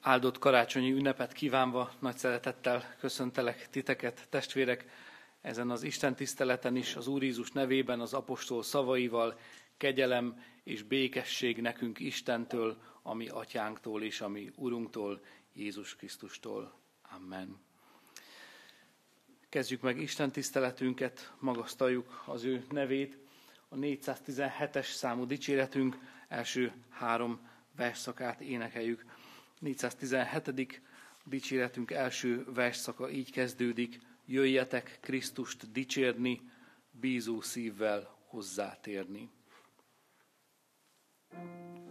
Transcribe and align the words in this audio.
Áldott 0.00 0.38
karácsonyi 0.38 0.92
ünnepet 0.92 1.32
kívánva, 1.32 1.92
nagy 1.98 2.16
szeretettel 2.16 2.94
köszöntelek 2.98 3.70
titeket, 3.70 4.26
testvérek, 4.28 4.84
ezen 5.40 5.70
az 5.70 5.82
Isten 5.82 6.14
tiszteleten 6.14 6.76
is 6.76 6.96
az 6.96 7.06
Úr 7.06 7.22
Jézus 7.22 7.50
nevében, 7.52 8.00
az 8.00 8.14
apostol 8.14 8.62
szavaival, 8.62 9.38
kegyelem 9.76 10.42
és 10.64 10.82
békesség 10.82 11.60
nekünk 11.60 11.98
Istentől, 11.98 12.76
ami 13.02 13.28
atyánktól 13.28 14.02
és 14.02 14.20
ami 14.20 14.50
Urunktól, 14.56 15.20
Jézus 15.52 15.96
Krisztustól. 15.96 16.72
Amen. 17.16 17.60
Kezdjük 19.48 19.80
meg 19.80 20.00
Isten 20.00 20.30
tiszteletünket, 20.30 21.32
magasztaljuk 21.38 22.22
az 22.26 22.44
ő 22.44 22.64
nevét. 22.70 23.18
A 23.68 23.74
417-es 23.74 24.86
számú 24.86 25.26
dicséretünk 25.26 25.98
első 26.28 26.72
három 26.90 27.48
versszakát 27.76 28.40
énekeljük. 28.40 29.04
417. 29.58 30.82
dicséretünk 31.24 31.90
első 31.90 32.44
versszaka 32.54 33.10
így 33.10 33.30
kezdődik. 33.30 34.00
Jöjjetek 34.26 34.98
Krisztust 35.00 35.72
dicsérni, 35.72 36.40
bízó 36.90 37.40
szívvel 37.40 38.16
hozzátérni. 38.26 39.30
thank 41.30 41.78
you 41.78 41.87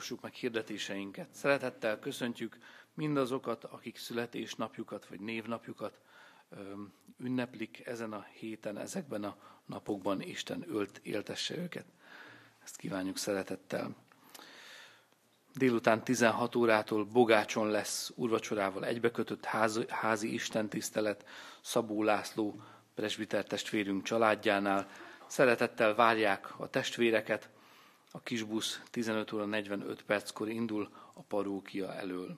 hallgassuk 0.00 0.20
meg 0.22 0.32
hirdetéseinket. 0.32 1.28
Szeretettel 1.32 1.98
köszöntjük 1.98 2.58
mindazokat, 2.94 3.64
akik 3.64 3.96
születésnapjukat 3.96 5.06
vagy 5.06 5.20
névnapjukat 5.20 6.00
ünneplik 7.18 7.86
ezen 7.86 8.12
a 8.12 8.26
héten, 8.32 8.78
ezekben 8.78 9.24
a 9.24 9.36
napokban 9.66 10.20
Isten 10.20 10.64
ölt, 10.68 11.00
éltesse 11.02 11.56
őket. 11.56 11.84
Ezt 12.62 12.76
kívánjuk 12.76 13.16
szeretettel. 13.16 13.96
Délután 15.54 16.04
16 16.04 16.56
órától 16.56 17.04
Bogácson 17.04 17.68
lesz 17.68 18.12
urvacsorával 18.14 18.84
egybekötött 18.84 19.44
házi, 19.44 19.84
házi 19.88 20.32
istentisztelet 20.32 21.24
Szabó 21.62 22.02
László 22.02 22.62
presbiter 22.94 23.44
testvérünk 23.44 24.02
családjánál. 24.02 24.88
Szeretettel 25.26 25.94
várják 25.94 26.60
a 26.60 26.70
testvéreket, 26.70 27.50
a 28.12 28.20
kis 28.20 28.42
busz 28.42 28.80
15 28.90 29.32
óra 29.32 29.44
45 29.44 30.02
perckor 30.02 30.48
indul 30.48 30.88
a 31.12 31.22
parókia 31.22 31.94
elől. 31.94 32.36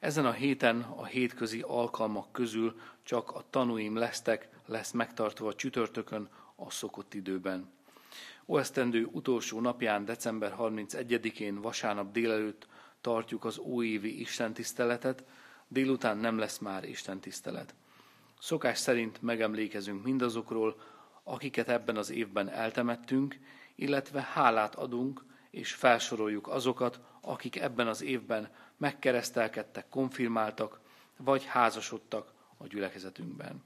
Ezen 0.00 0.26
a 0.26 0.32
héten 0.32 0.80
a 0.80 1.04
hétközi 1.04 1.60
alkalmak 1.60 2.32
közül 2.32 2.80
csak 3.02 3.30
a 3.30 3.44
tanúim 3.50 3.96
lesztek, 3.96 4.48
lesz 4.66 4.90
megtartva 4.90 5.48
a 5.48 5.54
csütörtökön 5.54 6.28
a 6.54 6.70
szokott 6.70 7.14
időben. 7.14 7.70
Óesztendő 8.46 9.04
utolsó 9.04 9.60
napján, 9.60 10.04
december 10.04 10.54
31-én 10.58 11.60
vasárnap 11.60 12.12
délelőtt 12.12 12.66
tartjuk 13.00 13.44
az 13.44 13.58
óévi 13.58 14.20
istentiszteletet, 14.20 15.24
délután 15.68 16.16
nem 16.16 16.38
lesz 16.38 16.58
már 16.58 16.84
istentisztelet. 16.84 17.74
Szokás 18.40 18.78
szerint 18.78 19.22
megemlékezünk 19.22 20.04
mindazokról, 20.04 20.80
akiket 21.22 21.68
ebben 21.68 21.96
az 21.96 22.10
évben 22.10 22.48
eltemettünk, 22.48 23.38
illetve 23.74 24.20
hálát 24.20 24.74
adunk 24.74 25.24
és 25.50 25.72
felsoroljuk 25.72 26.48
azokat, 26.48 27.00
akik 27.20 27.56
ebben 27.60 27.86
az 27.86 28.02
évben 28.02 28.48
megkeresztelkedtek, 28.76 29.88
konfirmáltak, 29.88 30.80
vagy 31.16 31.44
házasodtak 31.44 32.32
a 32.56 32.66
gyülekezetünkben. 32.66 33.62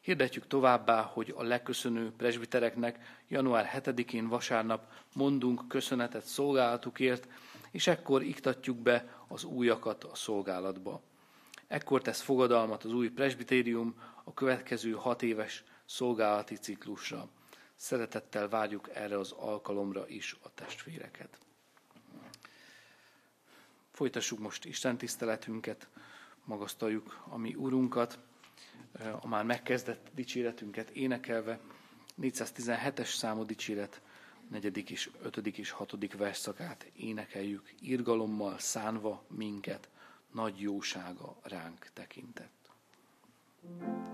Hirdetjük 0.00 0.46
továbbá, 0.46 1.02
hogy 1.02 1.34
a 1.36 1.42
leköszönő 1.42 2.12
presbitereknek 2.16 3.22
január 3.28 3.70
7-én 3.84 4.28
vasárnap 4.28 4.92
mondunk 5.14 5.68
köszönetet 5.68 6.24
szolgálatukért, 6.24 7.28
és 7.70 7.86
ekkor 7.86 8.22
iktatjuk 8.22 8.76
be 8.76 9.24
az 9.28 9.44
újakat 9.44 10.04
a 10.04 10.14
szolgálatba. 10.14 11.00
Ekkor 11.66 12.02
tesz 12.02 12.20
fogadalmat 12.20 12.84
az 12.84 12.92
új 12.92 13.08
presbitérium 13.08 13.94
a 14.24 14.34
következő 14.34 14.92
hat 14.92 15.22
éves 15.22 15.64
szolgálati 15.84 16.54
ciklusra. 16.54 17.28
Szeretettel 17.76 18.48
várjuk 18.48 18.90
erre 18.94 19.18
az 19.18 19.32
alkalomra 19.32 20.08
is 20.08 20.36
a 20.42 20.54
testvéreket. 20.54 21.38
Folytassuk 23.92 24.38
most 24.38 24.64
Isten 24.64 24.96
tiszteletünket, 24.96 25.88
magasztaljuk 26.44 27.22
a 27.28 27.36
mi 27.36 27.54
Urunkat, 27.54 28.18
a 29.20 29.26
már 29.26 29.44
megkezdett 29.44 30.10
dicséretünket 30.14 30.90
énekelve, 30.90 31.60
417-es 32.20 33.16
számú 33.16 33.44
dicséret, 33.44 34.00
negyedik 34.50 34.90
és 34.90 35.10
ötödik 35.22 35.58
és 35.58 35.70
hatodik 35.70 36.16
verszakát 36.16 36.90
énekeljük, 36.96 37.72
irgalommal 37.80 38.58
szánva 38.58 39.24
minket, 39.28 39.88
nagy 40.32 40.60
jósága 40.60 41.36
ránk 41.42 41.90
tekintett. 41.92 42.52
thank 43.66 44.06
you 44.06 44.13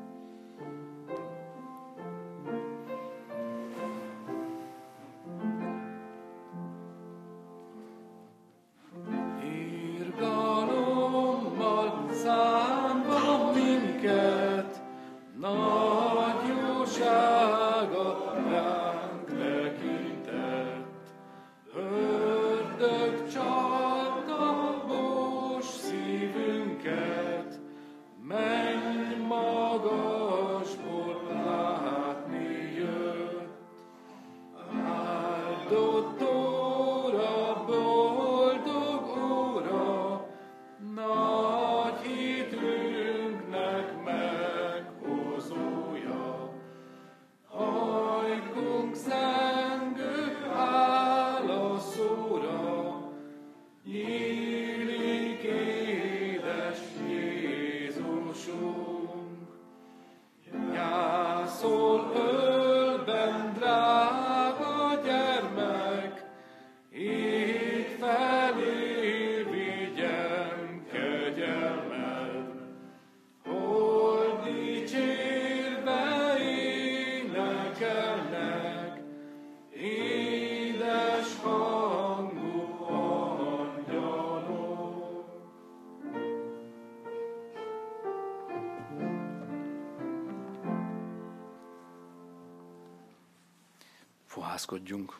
Imádkozunk. 94.70 95.18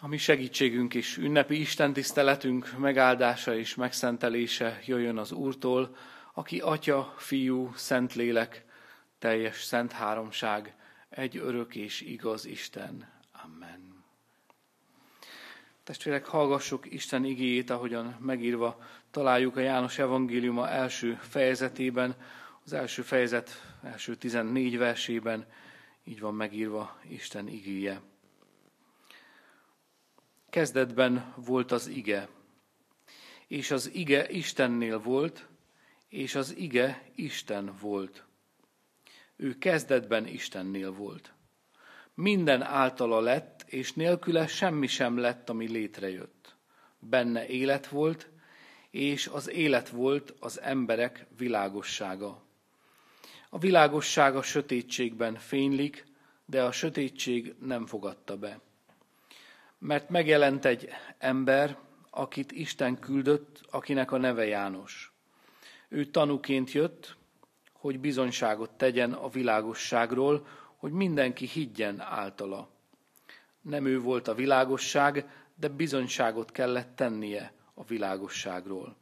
A 0.00 0.08
mi 0.08 0.16
segítségünk 0.16 0.94
és 0.94 1.16
ünnepi 1.16 1.60
Isten 1.60 1.92
tiszteletünk 1.92 2.78
megáldása 2.78 3.56
és 3.56 3.74
megszentelése 3.74 4.80
jöjjön 4.86 5.18
az 5.18 5.32
Úrtól, 5.32 5.96
aki 6.32 6.60
Atya, 6.60 7.14
Fiú, 7.16 7.72
Szentlélek, 7.74 8.64
teljes 9.18 9.62
szent 9.62 9.92
háromság, 9.92 10.74
egy 11.08 11.36
örök 11.36 11.74
és 11.74 12.00
igaz 12.00 12.44
Isten. 12.44 13.08
Amen. 13.44 14.04
Testvérek, 15.84 16.26
hallgassuk 16.26 16.92
Isten 16.92 17.24
igéjét, 17.24 17.70
ahogyan 17.70 18.16
megírva 18.20 18.82
találjuk 19.10 19.56
a 19.56 19.60
János 19.60 19.98
evangéliuma 19.98 20.68
első 20.68 21.18
fejezetében, 21.20 22.14
az 22.64 22.72
első 22.72 23.02
fejezet 23.02 23.50
első 23.82 24.16
14 24.16 24.78
versében, 24.78 25.46
így 26.04 26.20
van 26.20 26.34
megírva 26.34 27.00
Isten 27.08 27.48
igéje. 27.48 28.00
Kezdetben 30.50 31.34
volt 31.36 31.72
az 31.72 31.86
ige, 31.86 32.28
és 33.46 33.70
az 33.70 33.94
ige 33.94 34.28
Istennél 34.28 34.98
volt, 34.98 35.48
és 36.08 36.34
az 36.34 36.56
ige 36.56 37.10
Isten 37.14 37.74
volt. 37.80 38.24
Ő 39.36 39.58
kezdetben 39.58 40.26
Istennél 40.26 40.92
volt. 40.92 41.32
Minden 42.14 42.62
általa 42.62 43.20
lett, 43.20 43.64
és 43.66 43.92
nélküle 43.92 44.46
semmi 44.46 44.86
sem 44.86 45.18
lett, 45.18 45.48
ami 45.48 45.68
létrejött. 45.68 46.56
Benne 46.98 47.46
élet 47.46 47.88
volt, 47.88 48.28
és 48.90 49.26
az 49.26 49.50
élet 49.50 49.88
volt 49.88 50.34
az 50.40 50.60
emberek 50.60 51.26
világossága. 51.36 52.42
A 53.52 53.58
világosság 53.58 54.36
a 54.36 54.42
sötétségben 54.42 55.34
fénylik, 55.34 56.04
de 56.44 56.62
a 56.62 56.72
sötétség 56.72 57.54
nem 57.60 57.86
fogadta 57.86 58.36
be. 58.36 58.60
Mert 59.78 60.08
megjelent 60.08 60.64
egy 60.64 60.88
ember, 61.18 61.78
akit 62.10 62.52
Isten 62.52 62.98
küldött, 62.98 63.60
akinek 63.70 64.12
a 64.12 64.16
neve 64.16 64.46
János. 64.46 65.12
Ő 65.88 66.04
tanúként 66.04 66.72
jött, 66.72 67.16
hogy 67.72 68.00
bizonyságot 68.00 68.70
tegyen 68.70 69.12
a 69.12 69.28
világosságról, 69.28 70.46
hogy 70.76 70.92
mindenki 70.92 71.46
higgyen 71.46 72.00
általa. 72.00 72.68
Nem 73.60 73.86
ő 73.86 74.00
volt 74.00 74.28
a 74.28 74.34
világosság, 74.34 75.28
de 75.54 75.68
bizonyságot 75.68 76.52
kellett 76.52 76.96
tennie 76.96 77.52
a 77.74 77.84
világosságról. 77.84 78.96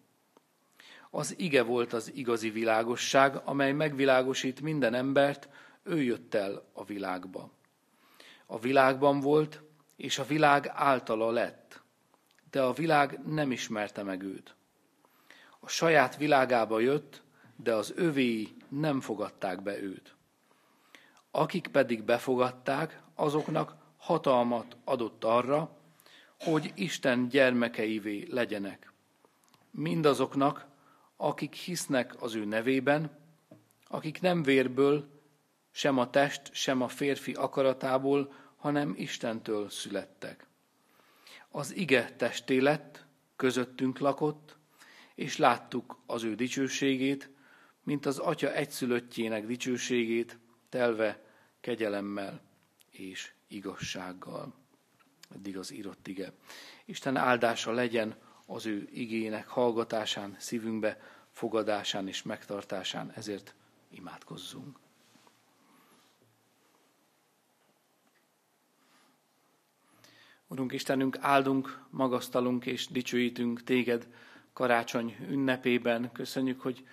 Az 1.10 1.34
ige 1.38 1.62
volt 1.62 1.93
az 1.93 2.12
igazi 2.14 2.50
világosság, 2.50 3.40
amely 3.44 3.72
megvilágosít 3.72 4.60
minden 4.60 4.94
embert, 4.94 5.49
ő 5.82 6.02
jött 6.02 6.34
el 6.34 6.69
a 6.72 6.84
világba. 6.84 7.50
A 8.46 8.58
világban 8.58 9.20
volt, 9.20 9.62
és 9.96 10.19
a 10.19 10.25
világ 10.25 10.70
általa 10.75 11.31
lett, 11.31 11.82
de 12.50 12.62
a 12.62 12.72
világ 12.72 13.20
nem 13.26 13.50
ismerte 13.50 14.02
meg 14.02 14.22
őt. 14.22 14.55
A 15.60 15.69
saját 15.69 16.16
világába 16.16 16.81
jött, 16.81 17.22
de 17.56 17.75
az 17.75 17.93
övéi 17.96 18.56
nem 18.69 19.00
fogadták 19.00 19.62
be 19.62 19.82
őt. 19.82 20.14
Akik 21.31 21.66
pedig 21.66 22.02
befogadták, 22.02 23.00
azoknak 23.14 23.76
hatalmat 23.96 24.76
adott 24.84 25.25
arra, 25.25 25.76
hogy 26.38 26.72
Isten 26.75 27.28
gyermekeivé 27.28 28.26
legyenek. 28.31 28.93
Mindazoknak, 29.70 30.66
akik 31.20 31.55
hisznek 31.55 32.23
az 32.23 32.35
ő 32.35 32.44
nevében, 32.44 33.19
akik 33.87 34.20
nem 34.20 34.43
vérből, 34.43 35.09
sem 35.70 35.99
a 35.99 36.11
test, 36.11 36.55
sem 36.55 36.82
a 36.82 36.88
férfi 36.88 37.32
akaratából, 37.32 38.32
hanem 38.56 38.94
Istentől 38.97 39.70
születtek. 39.70 40.47
Az 41.49 41.75
ige 41.75 42.15
testé 42.17 42.59
lett, 42.59 43.06
közöttünk 43.37 43.99
lakott, 43.99 44.56
és 45.15 45.37
láttuk 45.37 45.99
az 46.06 46.23
ő 46.23 46.35
dicsőségét, 46.35 47.31
mint 47.82 48.06
az 48.06 48.19
atya 48.19 48.53
egyszülöttjének 48.53 49.47
dicsőségét, 49.47 50.38
telve 50.69 51.25
kegyelemmel 51.61 52.43
és 52.91 53.32
igazsággal. 53.49 54.55
Eddig 55.35 55.59
az 55.59 55.73
írott 55.73 56.09
ige. 56.09 56.32
Isten 56.85 57.17
áldása 57.17 57.73
legyen 57.73 58.17
az 58.50 58.67
ő 58.67 58.88
igének 58.93 59.48
hallgatásán, 59.48 60.36
szívünkbe 60.38 61.00
fogadásán 61.31 62.08
és 62.08 62.22
megtartásán, 62.22 63.12
ezért 63.14 63.55
imádkozzunk. 63.90 64.78
Urunk 70.46 70.72
Istenünk, 70.72 71.19
áldunk, 71.20 71.81
magasztalunk 71.90 72.67
és 72.67 72.86
dicsőítünk 72.86 73.62
téged 73.62 74.08
karácsony 74.52 75.17
ünnepében. 75.31 76.12
Köszönjük, 76.12 76.60
hogy 76.60 76.86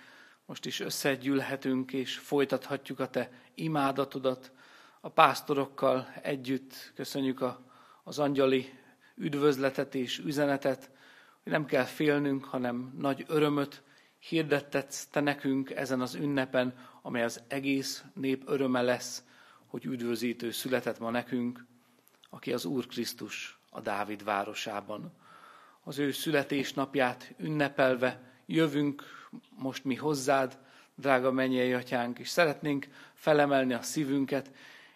most 0.44 0.66
is 0.66 0.80
összegyűlhetünk 0.80 1.92
és 1.92 2.18
folytathatjuk 2.18 3.00
a 3.00 3.10
te 3.10 3.30
imádatodat 3.54 4.52
a 5.00 5.08
pásztorokkal 5.08 6.08
együtt. 6.22 6.92
Köszönjük 6.94 7.40
a, 7.40 7.60
az 8.04 8.18
angyali 8.18 8.72
üdvözletet 9.14 9.94
és 9.94 10.18
üzenetet, 10.18 10.90
nem 11.46 11.66
kell 11.66 11.84
félnünk, 11.84 12.44
hanem 12.44 12.94
nagy 12.98 13.24
örömöt 13.28 13.82
hirdettetsz 14.18 15.06
te 15.06 15.20
nekünk 15.20 15.70
ezen 15.70 16.00
az 16.00 16.14
ünnepen, 16.14 16.74
amely 17.02 17.22
az 17.22 17.42
egész 17.48 18.04
nép 18.14 18.42
öröme 18.46 18.82
lesz, 18.82 19.24
hogy 19.66 19.84
üdvözítő 19.84 20.50
született 20.50 20.98
ma 20.98 21.10
nekünk, 21.10 21.64
aki 22.30 22.52
az 22.52 22.64
Úr 22.64 22.86
Krisztus 22.86 23.58
a 23.70 23.80
Dávid 23.80 24.24
városában. 24.24 25.12
Az 25.82 25.98
ő 25.98 26.12
születésnapját 26.12 27.34
ünnepelve 27.38 28.20
jövünk 28.46 29.02
most 29.58 29.84
mi 29.84 29.94
hozzád, 29.94 30.58
drága 30.94 31.32
mennyei 31.32 31.72
atyánk, 31.72 32.18
és 32.18 32.28
szeretnénk 32.28 32.88
felemelni 33.14 33.72
a 33.72 33.82
szívünket, 33.82 34.50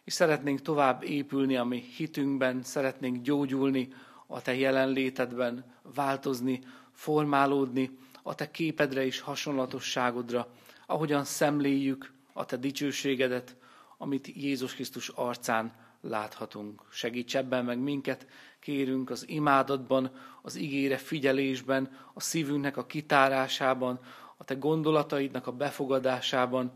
és 0.04 0.12
szeretnénk 0.12 0.60
tovább 0.62 1.02
épülni 1.02 1.56
a 1.56 1.64
mi 1.64 1.78
hitünkben, 1.96 2.62
szeretnénk 2.62 3.22
gyógyulni 3.22 3.88
a 4.30 4.42
te 4.42 4.54
jelenlétedben, 4.54 5.64
változni, 5.94 6.60
formálódni 6.92 7.98
a 8.22 8.34
te 8.34 8.50
képedre 8.50 9.04
és 9.04 9.20
hasonlatosságodra, 9.20 10.48
ahogyan 10.86 11.24
szemléljük 11.24 12.12
a 12.32 12.44
te 12.44 12.56
dicsőségedet, 12.56 13.56
amit 13.98 14.26
Jézus 14.26 14.74
Krisztus 14.74 15.08
arcán 15.08 15.72
láthatunk. 16.00 16.82
Segíts 16.90 17.36
ebben 17.36 17.64
meg 17.64 17.78
minket, 17.78 18.26
kérünk 18.60 19.10
az 19.10 19.28
imádatban, 19.28 20.10
az 20.42 20.56
igére 20.56 20.96
figyelésben, 20.96 21.96
a 22.14 22.20
szívünknek 22.20 22.76
a 22.76 22.86
kitárásában, 22.86 24.00
a 24.36 24.44
te 24.44 24.54
gondolataidnak 24.54 25.46
a 25.46 25.52
befogadásában, 25.52 26.72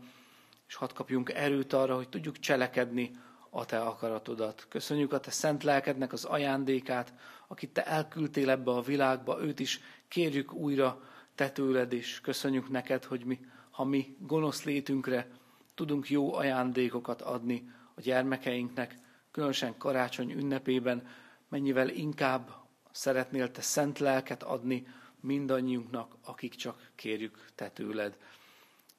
és 0.67 0.75
hadd 0.75 0.93
kapjunk 0.93 1.29
erőt 1.29 1.73
arra, 1.73 1.95
hogy 1.95 2.09
tudjuk 2.09 2.39
cselekedni 2.39 3.11
a 3.55 3.65
te 3.65 3.79
akaratodat. 3.79 4.65
Köszönjük 4.69 5.13
a 5.13 5.19
te 5.19 5.31
szent 5.31 5.63
lelkednek 5.63 6.13
az 6.13 6.25
ajándékát, 6.25 7.13
akit 7.47 7.73
te 7.73 7.85
elküldtél 7.85 8.49
ebbe 8.49 8.71
a 8.71 8.81
világba, 8.81 9.41
őt 9.41 9.59
is 9.59 9.79
kérjük 10.07 10.53
újra 10.53 11.01
te 11.35 11.49
tőled, 11.49 11.93
és 11.93 12.21
köszönjük 12.21 12.69
neked, 12.69 13.03
hogy 13.03 13.25
mi, 13.25 13.39
ha 13.71 13.83
mi 13.83 14.15
gonosz 14.19 14.63
létünkre 14.63 15.27
tudunk 15.75 16.09
jó 16.09 16.33
ajándékokat 16.33 17.21
adni 17.21 17.69
a 17.95 18.01
gyermekeinknek, 18.01 18.95
különösen 19.31 19.77
karácsony 19.77 20.31
ünnepében, 20.31 21.07
mennyivel 21.49 21.89
inkább 21.89 22.49
szeretnél 22.91 23.51
te 23.51 23.61
szent 23.61 23.99
lelket 23.99 24.43
adni 24.43 24.87
mindannyiunknak, 25.19 26.15
akik 26.23 26.55
csak 26.55 26.91
kérjük 26.95 27.45
te 27.55 27.69
tőled. 27.69 28.17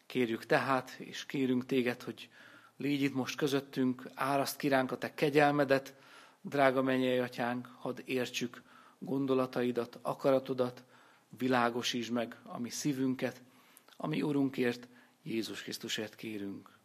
Kérjük 0.06 0.46
tehát, 0.46 0.90
és 0.98 1.26
kérünk 1.26 1.66
téged, 1.66 2.02
hogy 2.02 2.28
légy 2.76 3.02
itt 3.02 3.14
most 3.14 3.36
közöttünk, 3.36 4.10
áraszt 4.14 4.56
kiránk 4.56 4.92
a 4.92 4.98
te 4.98 5.14
kegyelmedet, 5.14 5.94
drága 6.40 6.82
mennyei 6.82 7.18
atyánk, 7.18 7.68
hadd 7.78 8.00
értsük 8.04 8.62
gondolataidat, 8.98 9.98
akaratodat, 10.02 10.84
világosítsd 11.28 12.12
meg 12.12 12.36
a 12.42 12.58
mi 12.58 12.70
szívünket, 12.70 13.42
ami 13.96 14.22
Urunkért, 14.22 14.88
Jézus 15.22 15.62
Krisztusért 15.62 16.14
kérünk. 16.14 16.78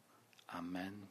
Amen. 0.46 1.10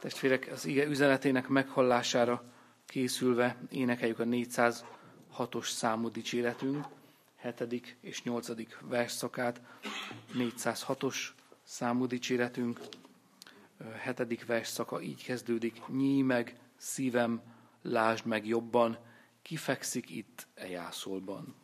Testvérek, 0.00 0.48
az 0.52 0.64
ige 0.64 0.86
üzenetének 0.86 1.48
meghallására 1.48 2.44
készülve 2.86 3.58
énekeljük 3.70 4.18
a 4.18 4.24
406-os 4.24 5.68
számú 5.68 6.08
dicséretünk, 6.08 6.86
7. 7.44 7.96
és 8.00 8.22
8. 8.22 8.48
versszakát, 8.80 9.60
406-os 10.34 11.16
számú 11.62 12.06
dicséretünk, 12.06 12.80
7. 14.04 14.44
versszaka 14.44 15.00
így 15.00 15.24
kezdődik, 15.24 15.86
nyí 15.86 16.22
meg 16.22 16.58
szívem, 16.76 17.42
lásd 17.82 18.26
meg 18.26 18.46
jobban, 18.46 18.98
kifekszik 19.42 20.10
itt 20.10 20.46
e 20.54 20.68
jászolban. 20.68 21.54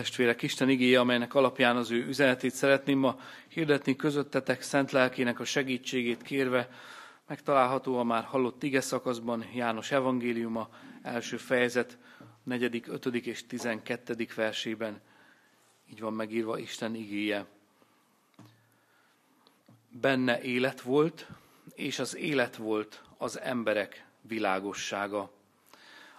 Testvérek, 0.00 0.42
Isten 0.42 0.68
igéje, 0.68 1.00
amelynek 1.00 1.34
alapján 1.34 1.76
az 1.76 1.90
ő 1.90 2.06
üzenetét 2.06 2.54
szeretném 2.54 2.98
ma 2.98 3.20
hirdetni 3.48 3.96
közöttetek, 3.96 4.62
szent 4.62 4.90
lelkének 4.90 5.40
a 5.40 5.44
segítségét 5.44 6.22
kérve, 6.22 6.68
megtalálható 7.26 7.98
a 7.98 8.04
már 8.04 8.24
hallott 8.24 8.62
ige 8.62 8.80
szakaszban 8.80 9.44
János 9.54 9.90
evangéliuma, 9.90 10.68
első 11.02 11.36
fejezet, 11.36 11.98
negyedik, 12.42 12.86
ötödik 12.86 13.26
és 13.26 13.46
tizenkettedik 13.46 14.34
versében. 14.34 15.00
Így 15.90 16.00
van 16.00 16.12
megírva 16.12 16.58
Isten 16.58 16.94
igéje. 16.94 17.46
Benne 19.88 20.42
élet 20.42 20.80
volt, 20.80 21.26
és 21.74 21.98
az 21.98 22.16
élet 22.16 22.56
volt 22.56 23.02
az 23.18 23.40
emberek 23.40 24.04
világossága. 24.20 25.32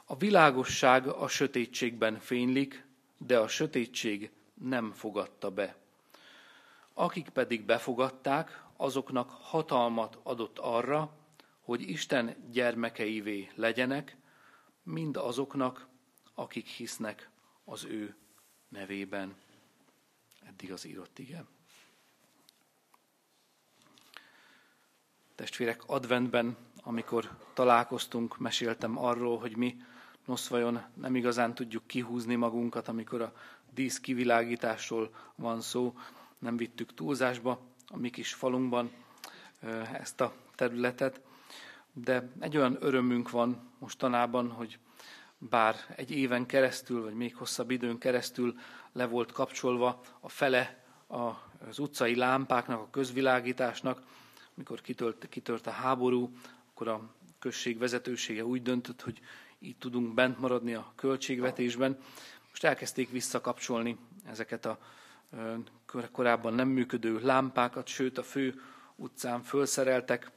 A 0.05 0.17
világosság 0.17 1.07
a 1.07 1.27
sötétségben 1.27 2.19
fénylik, 2.19 2.89
de 3.25 3.39
a 3.39 3.47
sötétség 3.47 4.31
nem 4.53 4.91
fogadta 4.91 5.51
be. 5.51 5.75
Akik 6.93 7.29
pedig 7.29 7.65
befogadták, 7.65 8.63
azoknak 8.77 9.29
hatalmat 9.29 10.19
adott 10.23 10.59
arra, 10.59 11.17
hogy 11.61 11.81
Isten 11.81 12.35
gyermekeivé 12.51 13.51
legyenek, 13.55 14.17
mind 14.83 15.17
azoknak, 15.17 15.87
akik 16.33 16.67
hisznek 16.67 17.29
az 17.65 17.83
ő 17.83 18.15
nevében. 18.69 19.35
Eddig 20.45 20.71
az 20.71 20.85
írott 20.85 21.19
igen. 21.19 21.47
Testvérek, 25.35 25.83
adventben, 25.85 26.57
amikor 26.83 27.37
találkoztunk, 27.53 28.37
meséltem 28.37 28.97
arról, 28.97 29.39
hogy 29.39 29.57
mi 29.57 29.81
Nos, 30.31 30.47
vajon 30.47 30.81
nem 30.93 31.15
igazán 31.15 31.53
tudjuk 31.53 31.87
kihúzni 31.87 32.35
magunkat, 32.35 32.87
amikor 32.87 33.21
a 33.21 33.33
dísz 33.73 33.99
kivilágításról 33.99 35.15
van 35.35 35.61
szó, 35.61 35.97
nem 36.39 36.57
vittük 36.57 36.93
túlzásba 36.93 37.59
a 37.87 37.97
mi 37.97 38.09
kis 38.09 38.33
falunkban 38.33 38.91
ezt 39.93 40.21
a 40.21 40.33
területet, 40.55 41.21
de 41.93 42.29
egy 42.39 42.57
olyan 42.57 42.77
örömünk 42.79 43.29
van 43.29 43.71
mostanában, 43.79 44.49
hogy 44.49 44.79
bár 45.37 45.75
egy 45.95 46.11
éven 46.11 46.45
keresztül, 46.45 47.03
vagy 47.03 47.15
még 47.15 47.35
hosszabb 47.35 47.71
időn 47.71 47.97
keresztül 47.97 48.55
le 48.91 49.07
volt 49.07 49.31
kapcsolva 49.31 50.01
a 50.19 50.29
fele 50.29 50.83
az 51.07 51.79
utcai 51.79 52.15
lámpáknak, 52.15 52.79
a 52.79 52.89
közvilágításnak, 52.91 54.01
amikor 54.55 54.81
kitört, 54.81 55.29
kitört 55.29 55.67
a 55.67 55.71
háború, 55.71 56.31
akkor 56.69 56.87
a 56.87 57.13
község 57.39 57.77
vezetősége 57.77 58.45
úgy 58.45 58.61
döntött, 58.61 59.01
hogy 59.01 59.21
így 59.61 59.77
tudunk 59.77 60.13
bent 60.13 60.39
maradni 60.39 60.73
a 60.73 60.91
költségvetésben. 60.95 61.97
Most 62.49 62.63
elkezdték 62.63 63.09
visszakapcsolni 63.09 63.97
ezeket 64.25 64.65
a 64.65 64.77
korábban 66.11 66.53
nem 66.53 66.67
működő 66.67 67.19
lámpákat, 67.19 67.87
sőt 67.87 68.17
a 68.17 68.23
fő 68.23 68.61
utcán 68.95 69.43
fölszereltek 69.43 70.31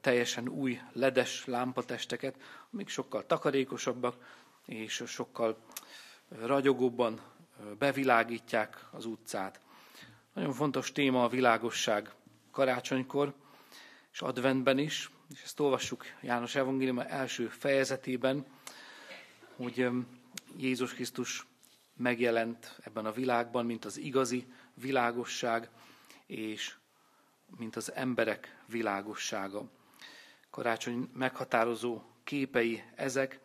teljesen 0.00 0.48
új 0.48 0.80
ledes 0.92 1.46
lámpatesteket, 1.46 2.36
amik 2.72 2.88
sokkal 2.88 3.26
takarékosabbak 3.26 4.16
és 4.66 5.02
sokkal 5.06 5.58
ragyogóbban 6.28 7.20
bevilágítják 7.78 8.86
az 8.90 9.04
utcát. 9.04 9.60
Nagyon 10.32 10.52
fontos 10.52 10.92
téma 10.92 11.24
a 11.24 11.28
világosság 11.28 12.12
karácsonykor, 12.50 13.34
és 14.12 14.20
adventben 14.20 14.78
is, 14.78 15.10
és 15.34 15.42
ezt 15.42 15.60
olvassuk 15.60 16.04
János 16.20 16.54
Evangélium 16.54 16.98
első 16.98 17.48
fejezetében, 17.48 18.46
hogy 19.56 19.88
Jézus 20.56 20.94
Krisztus 20.94 21.46
megjelent 21.96 22.78
ebben 22.84 23.06
a 23.06 23.12
világban, 23.12 23.66
mint 23.66 23.84
az 23.84 23.96
igazi 23.98 24.46
világosság, 24.74 25.70
és 26.26 26.74
mint 27.56 27.76
az 27.76 27.92
emberek 27.92 28.56
világossága. 28.66 29.70
Karácsony 30.50 31.10
meghatározó 31.14 32.02
képei 32.24 32.82
ezek, 32.94 33.40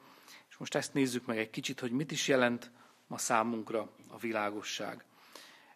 és 0.49 0.57
most 0.57 0.75
ezt 0.75 0.93
nézzük 0.93 1.25
meg 1.25 1.37
egy 1.37 1.49
kicsit, 1.49 1.79
hogy 1.79 1.91
mit 1.91 2.11
is 2.11 2.27
jelent 2.27 2.71
ma 3.07 3.17
számunkra 3.17 3.91
a 4.07 4.17
világosság. 4.17 5.05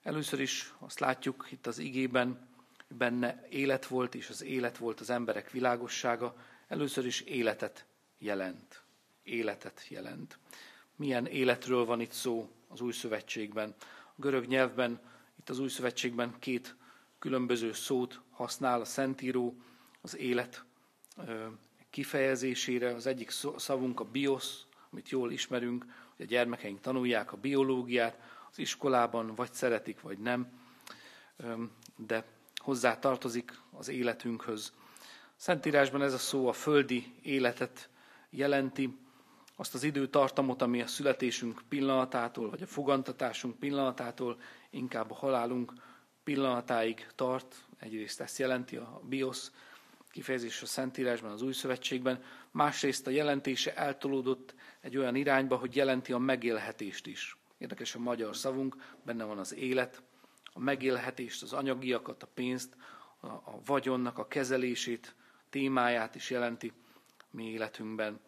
Először 0.03 0.39
is 0.39 0.73
azt 0.79 0.99
látjuk 0.99 1.47
itt 1.49 1.67
az 1.67 1.77
igében, 1.77 2.47
benne 2.87 3.47
élet 3.49 3.85
volt, 3.87 4.15
és 4.15 4.29
az 4.29 4.43
élet 4.43 4.77
volt 4.77 4.99
az 4.99 5.09
emberek 5.09 5.51
világossága, 5.51 6.35
először 6.67 7.05
is 7.05 7.21
életet 7.21 7.85
jelent. 8.17 8.81
Életet 9.23 9.87
jelent. 9.87 10.39
Milyen 10.95 11.25
életről 11.25 11.85
van 11.85 11.99
itt 11.99 12.11
szó 12.11 12.51
az 12.67 12.81
új 12.81 12.91
szövetségben? 12.91 13.75
A 14.05 14.13
görög 14.15 14.45
nyelvben, 14.45 14.99
itt 15.39 15.49
az 15.49 15.59
új 15.59 15.69
szövetségben 15.69 16.35
két 16.39 16.75
különböző 17.19 17.73
szót 17.73 18.21
használ 18.29 18.81
a 18.81 18.85
Szentíró 18.85 19.61
az 20.01 20.17
élet 20.17 20.63
kifejezésére. 21.89 22.93
Az 22.93 23.05
egyik 23.05 23.31
szavunk 23.57 23.99
a 23.99 24.03
bios, 24.03 24.55
amit 24.91 25.09
jól 25.09 25.31
ismerünk, 25.31 25.85
hogy 26.15 26.25
a 26.25 26.29
gyermekeink 26.29 26.79
tanulják 26.79 27.31
a 27.31 27.37
biológiát, 27.37 28.19
az 28.51 28.59
iskolában 28.59 29.35
vagy 29.35 29.53
szeretik, 29.53 30.01
vagy 30.01 30.17
nem, 30.17 30.51
de 31.95 32.25
hozzá 32.67 32.99
tartozik 32.99 33.51
az 33.71 33.87
életünkhöz. 33.87 34.73
Szentírásban 35.35 36.01
ez 36.01 36.13
a 36.13 36.17
szó 36.17 36.47
a 36.47 36.53
földi 36.53 37.13
életet 37.21 37.89
jelenti, 38.29 38.97
azt 39.55 39.73
az 39.73 39.83
időtartamot, 39.83 40.61
ami 40.61 40.81
a 40.81 40.87
születésünk 40.87 41.61
pillanatától, 41.69 42.49
vagy 42.49 42.61
a 42.61 42.67
fogantatásunk 42.67 43.59
pillanatától, 43.59 44.39
inkább 44.69 45.11
a 45.11 45.15
halálunk 45.15 45.73
pillanatáig 46.23 47.07
tart. 47.15 47.55
Egyrészt 47.79 48.21
ezt 48.21 48.37
jelenti 48.37 48.75
a 48.75 49.01
bios 49.03 49.47
kifejezés 50.11 50.61
a 50.61 50.65
Szentírásban, 50.65 51.31
az 51.31 51.41
Új 51.41 51.53
Szövetségben, 51.53 52.23
másrészt 52.51 53.07
a 53.07 53.11
jelentése 53.11 53.75
eltolódott 53.75 54.55
egy 54.81 54.97
olyan 54.97 55.15
irányba, 55.15 55.55
hogy 55.55 55.75
jelenti 55.75 56.13
a 56.13 56.17
megélhetést 56.17 57.07
is. 57.07 57.37
Érdekes 57.57 57.95
a 57.95 57.99
magyar 57.99 58.35
szavunk, 58.35 58.75
benne 59.03 59.23
van 59.23 59.37
az 59.37 59.53
élet, 59.53 60.01
a 60.57 60.59
megélhetést, 60.59 61.43
az 61.43 61.53
anyagiakat, 61.53 62.23
a 62.23 62.27
pénzt, 62.33 62.75
a, 63.19 63.27
a 63.27 63.59
vagyonnak 63.65 64.17
a 64.17 64.27
kezelését, 64.27 65.15
témáját 65.49 66.15
is 66.15 66.29
jelenti 66.29 66.73
mi 67.31 67.51
életünkben. 67.51 68.19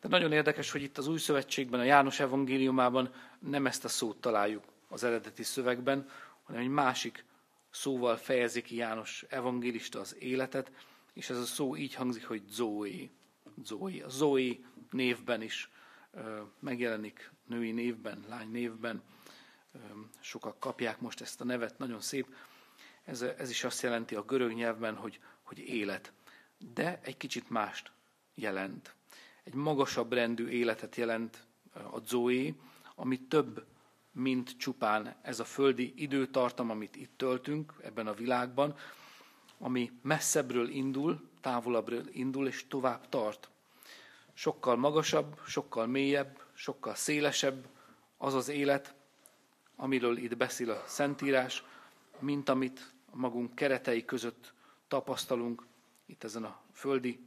De 0.00 0.08
nagyon 0.08 0.32
érdekes, 0.32 0.70
hogy 0.70 0.82
itt 0.82 0.98
az 0.98 1.08
Új 1.08 1.18
Szövetségben, 1.18 1.80
a 1.80 1.84
János 1.84 2.20
evangéliumában 2.20 3.14
nem 3.38 3.66
ezt 3.66 3.84
a 3.84 3.88
szót 3.88 4.20
találjuk 4.20 4.64
az 4.88 5.04
eredeti 5.04 5.42
szövegben, 5.42 6.08
hanem 6.42 6.60
egy 6.60 6.68
másik 6.68 7.24
szóval 7.70 8.16
fejezi 8.16 8.62
ki 8.62 8.76
János 8.76 9.24
evangélista 9.28 10.00
az 10.00 10.16
életet, 10.18 10.72
és 11.12 11.30
ez 11.30 11.38
a 11.38 11.44
szó 11.44 11.76
így 11.76 11.94
hangzik, 11.94 12.26
hogy 12.26 12.42
Zoe. 12.48 13.08
Zoe. 13.62 14.04
A 14.04 14.08
Zoe 14.08 14.52
névben 14.90 15.42
is 15.42 15.70
megjelenik, 16.60 17.32
női 17.46 17.72
névben, 17.72 18.24
lány 18.28 18.50
névben 18.50 19.02
sokak 20.20 20.60
kapják 20.60 21.00
most 21.00 21.20
ezt 21.20 21.40
a 21.40 21.44
nevet, 21.44 21.78
nagyon 21.78 22.00
szép. 22.00 22.34
Ez, 23.04 23.22
ez 23.22 23.50
is 23.50 23.64
azt 23.64 23.82
jelenti 23.82 24.14
a 24.14 24.22
görög 24.22 24.52
nyelvben, 24.52 24.96
hogy, 24.96 25.20
hogy 25.42 25.58
élet. 25.58 26.12
De 26.74 27.00
egy 27.02 27.16
kicsit 27.16 27.50
mást 27.50 27.90
jelent. 28.34 28.94
Egy 29.44 29.54
magasabb 29.54 30.12
rendű 30.12 30.48
életet 30.48 30.96
jelent 30.96 31.46
a 31.72 31.98
Zoe, 32.04 32.52
ami 32.94 33.20
több, 33.20 33.66
mint 34.12 34.56
csupán 34.56 35.16
ez 35.22 35.40
a 35.40 35.44
földi 35.44 35.92
időtartam, 35.96 36.70
amit 36.70 36.96
itt 36.96 37.12
töltünk 37.16 37.74
ebben 37.82 38.06
a 38.06 38.14
világban, 38.14 38.76
ami 39.58 39.92
messzebbről 40.02 40.68
indul, 40.68 41.28
távolabbról 41.40 42.02
indul, 42.10 42.46
és 42.46 42.66
tovább 42.66 43.08
tart. 43.08 43.50
Sokkal 44.34 44.76
magasabb, 44.76 45.40
sokkal 45.46 45.86
mélyebb, 45.86 46.42
sokkal 46.54 46.94
szélesebb 46.94 47.68
az 48.16 48.34
az 48.34 48.48
élet, 48.48 48.94
amiről 49.80 50.16
itt 50.16 50.36
beszél 50.36 50.70
a 50.70 50.82
Szentírás, 50.86 51.64
mint 52.18 52.48
amit 52.48 52.92
magunk 53.12 53.54
keretei 53.54 54.04
között 54.04 54.52
tapasztalunk 54.88 55.66
itt 56.06 56.24
ezen 56.24 56.44
a 56.44 56.60
földi, 56.72 57.20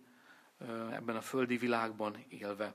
ebben 0.91 1.15
a 1.15 1.21
földi 1.21 1.57
világban 1.57 2.25
élve. 2.27 2.73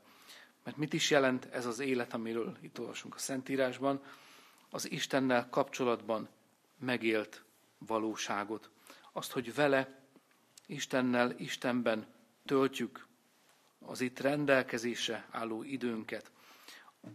Mert 0.65 0.77
mit 0.77 0.93
is 0.93 1.11
jelent 1.11 1.45
ez 1.45 1.67
az 1.67 1.79
élet, 1.79 2.15
amiről 2.15 2.57
itt 2.61 2.81
olvasunk 2.81 3.15
a 3.15 3.19
Szentírásban? 3.19 4.03
Az 4.71 4.91
Istennel 4.91 5.49
kapcsolatban 5.51 6.29
megélt 6.79 7.43
valóságot. 7.79 8.71
Azt, 9.13 9.33
hogy 9.33 9.55
vele, 9.55 10.01
Istennel, 10.67 11.35
Istenben 11.39 12.07
töltjük 12.45 13.07
az 13.79 14.01
itt 14.01 14.21
rendelkezésre 14.21 15.27
álló 15.31 15.63
időnket 15.63 16.31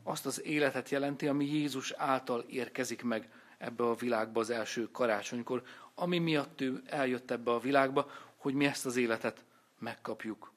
azt 0.03 0.25
az 0.25 0.43
életet 0.43 0.89
jelenti, 0.89 1.27
ami 1.27 1.45
Jézus 1.45 1.91
által 1.91 2.39
érkezik 2.39 3.03
meg 3.03 3.29
ebbe 3.57 3.83
a 3.83 3.95
világba 3.95 4.39
az 4.39 4.49
első 4.49 4.91
karácsonykor, 4.91 5.63
ami 5.95 6.19
miatt 6.19 6.61
ő 6.61 6.81
eljött 6.85 7.31
ebbe 7.31 7.51
a 7.51 7.59
világba, 7.59 8.11
hogy 8.35 8.53
mi 8.53 8.65
ezt 8.65 8.85
az 8.85 8.95
életet 8.95 9.43
megkapjuk, 9.79 10.51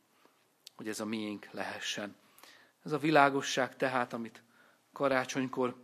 hogy 0.77 0.88
ez 0.88 1.01
a 1.01 1.05
miénk 1.05 1.49
lehessen. 1.51 2.14
Ez 2.85 2.92
a 2.92 2.99
világosság 2.99 3.77
tehát, 3.77 4.12
amit 4.12 4.42
karácsonykor 4.92 5.77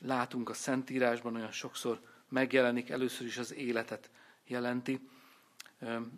látunk 0.00 0.48
a 0.48 0.54
Szentírásban, 0.54 1.34
olyan 1.34 1.52
sokszor 1.52 2.00
megjelenik, 2.28 2.90
először 2.90 3.26
is 3.26 3.38
az 3.38 3.54
életet 3.54 4.10
jelenti, 4.44 5.08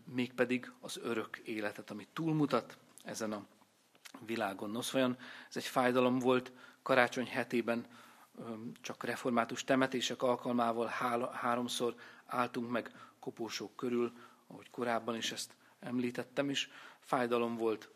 mégpedig 0.05 0.73
az 0.81 0.99
örök 1.03 1.37
életet, 1.37 1.91
ami 1.91 2.07
túlmutat 2.13 2.79
ezen 3.05 3.33
a 3.33 3.47
világon. 4.27 4.71
Nos, 4.71 4.91
vajon 4.91 5.17
ez 5.49 5.57
egy 5.57 5.65
fájdalom 5.65 6.19
volt 6.19 6.53
karácsony 6.85 7.27
hetében, 7.27 7.87
csak 8.81 9.05
református 9.05 9.65
temetések 9.65 10.23
alkalmával 10.23 10.87
háromszor 11.33 11.95
álltunk 12.27 12.71
meg 12.71 12.91
kopósok 13.21 13.77
körül, 13.77 14.13
ahogy 14.47 14.71
korábban 14.71 15.17
is 15.17 15.33
ezt 15.33 15.55
említettem 15.81 16.51
is. 16.51 16.71
Fájdalom 17.01 17.57
volt 17.57 17.91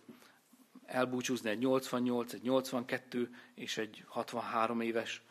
elbúcsúzni 0.87 1.51
egy 1.51 1.59
88, 1.59 2.33
egy 2.33 2.43
82 2.43 3.35
és 3.55 3.79
egy 3.79 4.05
63 4.07 4.81
éves 4.81 5.23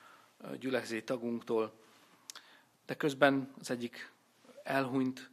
gyülekezeti 0.59 1.03
tagunktól, 1.03 1.73
de 2.85 2.95
közben 2.95 3.53
az 3.59 3.71
egyik 3.71 4.11
elhunyt, 4.63 5.29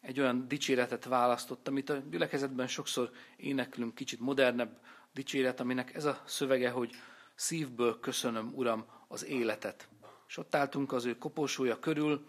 egy 0.00 0.20
olyan 0.20 0.48
dicséretet 0.48 1.04
választott, 1.04 1.68
amit 1.68 1.90
a 1.90 2.02
gyülekezetben 2.10 2.66
sokszor 2.66 3.10
éneklünk, 3.36 3.94
kicsit 3.94 4.20
modernebb 4.20 4.78
dicséret, 5.12 5.60
aminek 5.60 5.94
ez 5.94 6.04
a 6.04 6.22
szövege, 6.24 6.70
hogy 6.70 6.94
szívből 7.36 8.00
köszönöm, 8.00 8.52
Uram, 8.54 8.84
az 9.08 9.24
életet. 9.24 9.88
És 10.28 10.36
ott 10.36 10.54
álltunk 10.54 10.92
az 10.92 11.04
ő 11.04 11.18
koporsója 11.18 11.78
körül, 11.78 12.26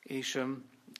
és, 0.00 0.44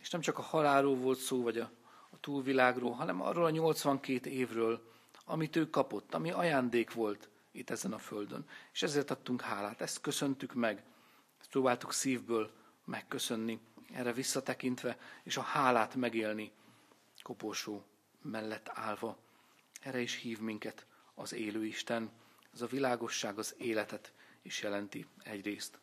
és 0.00 0.10
nem 0.10 0.20
csak 0.20 0.38
a 0.38 0.42
halálról 0.42 0.96
volt 0.96 1.18
szó, 1.18 1.42
vagy 1.42 1.58
a, 1.58 1.70
a 2.10 2.20
túlvilágról, 2.20 2.92
hanem 2.92 3.22
arról 3.22 3.44
a 3.44 3.50
82 3.50 4.30
évről, 4.30 4.90
amit 5.24 5.56
ő 5.56 5.70
kapott, 5.70 6.14
ami 6.14 6.30
ajándék 6.30 6.92
volt 6.92 7.28
itt 7.52 7.70
ezen 7.70 7.92
a 7.92 7.98
földön. 7.98 8.48
És 8.72 8.82
ezért 8.82 9.10
adtunk 9.10 9.40
hálát, 9.40 9.80
ezt 9.80 10.00
köszöntük 10.00 10.54
meg, 10.54 10.82
ezt 11.40 11.50
próbáltuk 11.50 11.92
szívből 11.92 12.50
megköszönni, 12.84 13.60
erre 13.92 14.12
visszatekintve, 14.12 14.98
és 15.22 15.36
a 15.36 15.40
hálát 15.40 15.94
megélni 15.94 16.52
koporsó 17.22 17.84
mellett 18.22 18.70
állva. 18.74 19.16
Erre 19.80 20.00
is 20.00 20.14
hív 20.14 20.40
minket 20.40 20.86
az 21.14 21.32
élő 21.32 21.64
Isten. 21.64 22.10
Ez 22.56 22.62
a 22.62 22.66
világosság 22.66 23.38
az 23.38 23.54
életet 23.58 24.12
is 24.42 24.62
jelenti 24.62 25.06
egyrészt. 25.22 25.78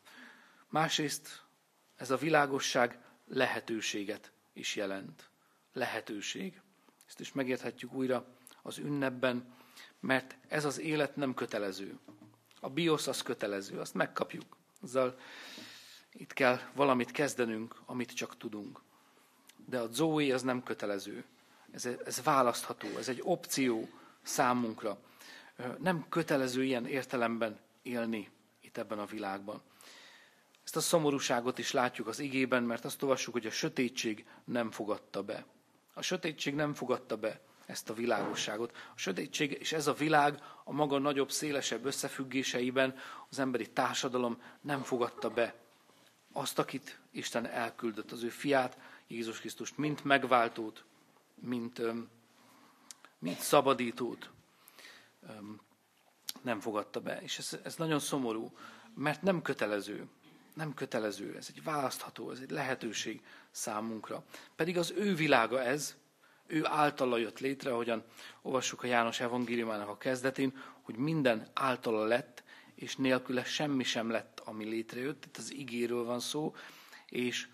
Másrészt 0.68 1.42
ez 1.96 2.10
a 2.10 2.16
világosság 2.16 2.98
lehetőséget 3.26 4.32
is 4.52 4.76
jelent. 4.76 5.28
Lehetőség. 5.72 6.60
Ezt 7.06 7.20
is 7.20 7.32
megérthetjük 7.32 7.92
újra 7.92 8.26
az 8.62 8.78
ünnepben, 8.78 9.54
mert 10.00 10.36
ez 10.48 10.64
az 10.64 10.80
élet 10.80 11.16
nem 11.16 11.34
kötelező. 11.34 11.98
A 12.60 12.70
biosz 12.70 13.06
az 13.06 13.22
kötelező, 13.22 13.78
azt 13.78 13.94
megkapjuk. 13.94 14.56
Azzal 14.80 15.18
itt 16.12 16.32
kell 16.32 16.60
valamit 16.72 17.10
kezdenünk, 17.10 17.80
amit 17.86 18.14
csak 18.14 18.36
tudunk. 18.36 18.80
De 19.66 19.78
a 19.78 19.92
Zoe 19.92 20.34
az 20.34 20.42
nem 20.42 20.62
kötelező. 20.62 21.24
Ez, 21.70 21.86
ez 22.04 22.22
választható, 22.22 22.88
ez 22.98 23.08
egy 23.08 23.20
opció 23.22 23.88
számunkra. 24.22 24.98
Nem 25.78 26.06
kötelező 26.08 26.64
ilyen 26.64 26.86
értelemben 26.86 27.58
élni 27.82 28.30
itt 28.60 28.76
ebben 28.76 28.98
a 28.98 29.06
világban. 29.06 29.62
Ezt 30.64 30.76
a 30.76 30.80
szomorúságot 30.80 31.58
is 31.58 31.70
látjuk 31.70 32.06
az 32.06 32.18
igében, 32.18 32.62
mert 32.62 32.84
azt 32.84 33.02
olvassuk, 33.02 33.32
hogy 33.32 33.46
a 33.46 33.50
sötétség 33.50 34.26
nem 34.44 34.70
fogadta 34.70 35.22
be. 35.22 35.46
A 35.94 36.02
sötétség 36.02 36.54
nem 36.54 36.74
fogadta 36.74 37.16
be 37.16 37.40
ezt 37.66 37.90
a 37.90 37.94
világosságot. 37.94 38.76
A 38.94 38.98
sötétség 38.98 39.56
és 39.60 39.72
ez 39.72 39.86
a 39.86 39.92
világ 39.92 40.42
a 40.64 40.72
maga 40.72 40.98
nagyobb, 40.98 41.30
szélesebb 41.30 41.84
összefüggéseiben 41.84 42.96
az 43.30 43.38
emberi 43.38 43.70
társadalom 43.70 44.42
nem 44.60 44.82
fogadta 44.82 45.30
be 45.30 45.54
azt, 46.32 46.58
akit 46.58 46.98
Isten 47.10 47.46
elküldött, 47.46 48.12
az 48.12 48.22
ő 48.22 48.28
fiát, 48.28 48.78
Jézus 49.06 49.40
Krisztust, 49.40 49.76
mint 49.76 50.04
megváltót, 50.04 50.84
mint, 51.34 51.82
mint 53.18 53.38
szabadítót 53.38 54.30
nem 56.42 56.60
fogadta 56.60 57.00
be. 57.00 57.20
És 57.22 57.38
ez, 57.38 57.58
ez 57.64 57.76
nagyon 57.76 57.98
szomorú, 57.98 58.52
mert 58.94 59.22
nem 59.22 59.42
kötelező. 59.42 60.06
Nem 60.54 60.74
kötelező, 60.74 61.36
ez 61.36 61.46
egy 61.54 61.62
választható, 61.62 62.30
ez 62.30 62.38
egy 62.38 62.50
lehetőség 62.50 63.22
számunkra. 63.50 64.24
Pedig 64.56 64.78
az 64.78 64.92
ő 64.96 65.14
világa 65.14 65.62
ez, 65.62 65.96
ő 66.46 66.66
általa 66.66 67.16
jött 67.16 67.38
létre, 67.38 67.72
ahogyan 67.72 68.04
olvassuk 68.42 68.82
a 68.82 68.86
János 68.86 69.20
evangéliumának 69.20 69.88
a 69.88 69.96
kezdetén, 69.96 70.62
hogy 70.82 70.96
minden 70.96 71.50
általa 71.52 72.04
lett, 72.04 72.42
és 72.74 72.96
nélküle 72.96 73.44
semmi 73.44 73.84
sem 73.84 74.10
lett, 74.10 74.40
ami 74.40 74.64
létrejött. 74.64 75.24
Itt 75.24 75.36
az 75.36 75.52
igéről 75.52 76.04
van 76.04 76.20
szó, 76.20 76.54
és 77.08 77.48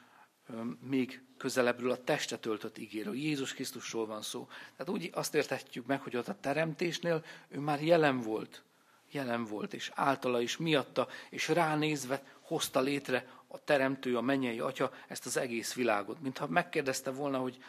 még 0.81 1.23
közelebbről 1.41 1.91
a 1.91 2.05
testet 2.05 2.47
öltött 2.47 2.79
ígéről. 2.79 3.15
Jézus 3.15 3.55
Krisztusról 3.55 4.07
van 4.07 4.23
szó. 4.23 4.49
Tehát 4.77 4.93
úgy 4.93 5.11
azt 5.15 5.35
értetjük 5.35 5.87
meg, 5.87 6.01
hogy 6.01 6.17
ott 6.17 6.29
a 6.29 6.41
teremtésnél 6.41 7.25
ő 7.49 7.59
már 7.59 7.83
jelen 7.83 8.21
volt. 8.21 8.63
Jelen 9.11 9.45
volt, 9.45 9.75
és 9.75 9.91
általa 9.95 10.41
is 10.41 10.57
miatta, 10.57 11.09
és 11.31 11.49
ránézve 11.49 12.23
hozta 12.41 12.81
létre 12.81 13.29
a 13.47 13.65
teremtő, 13.65 14.17
a 14.17 14.21
mennyei 14.21 14.61
atya 14.61 14.93
ezt 15.09 15.27
az 15.27 15.37
egész 15.37 15.75
világot. 15.75 16.21
Mintha 16.21 16.47
megkérdezte 16.47 17.11
volna, 17.11 17.39
hogy, 17.39 17.63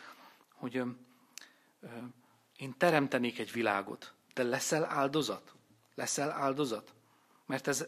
hogy 0.53 0.77
ö, 0.77 0.85
ö, 1.81 1.87
én 2.57 2.77
teremtenék 2.77 3.39
egy 3.39 3.51
világot, 3.51 4.13
de 4.33 4.43
leszel 4.43 4.85
áldozat? 4.85 5.53
Leszel 5.95 6.31
áldozat? 6.31 6.93
Mert 7.45 7.67
ez 7.67 7.87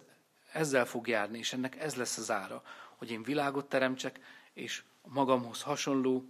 ezzel 0.51 0.85
fog 0.85 1.07
járni, 1.07 1.37
és 1.37 1.53
ennek 1.53 1.79
ez 1.79 1.95
lesz 1.95 2.17
az 2.17 2.31
ára, 2.31 2.63
hogy 2.95 3.11
én 3.11 3.23
világot 3.23 3.69
teremtsek, 3.69 4.19
és 4.53 4.83
a 5.03 5.09
magamhoz 5.09 5.61
hasonló, 5.61 6.25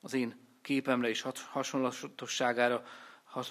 az 0.00 0.14
én 0.14 0.36
képemre 0.62 1.08
és 1.08 1.24
hasonlatosságára, 1.50 2.82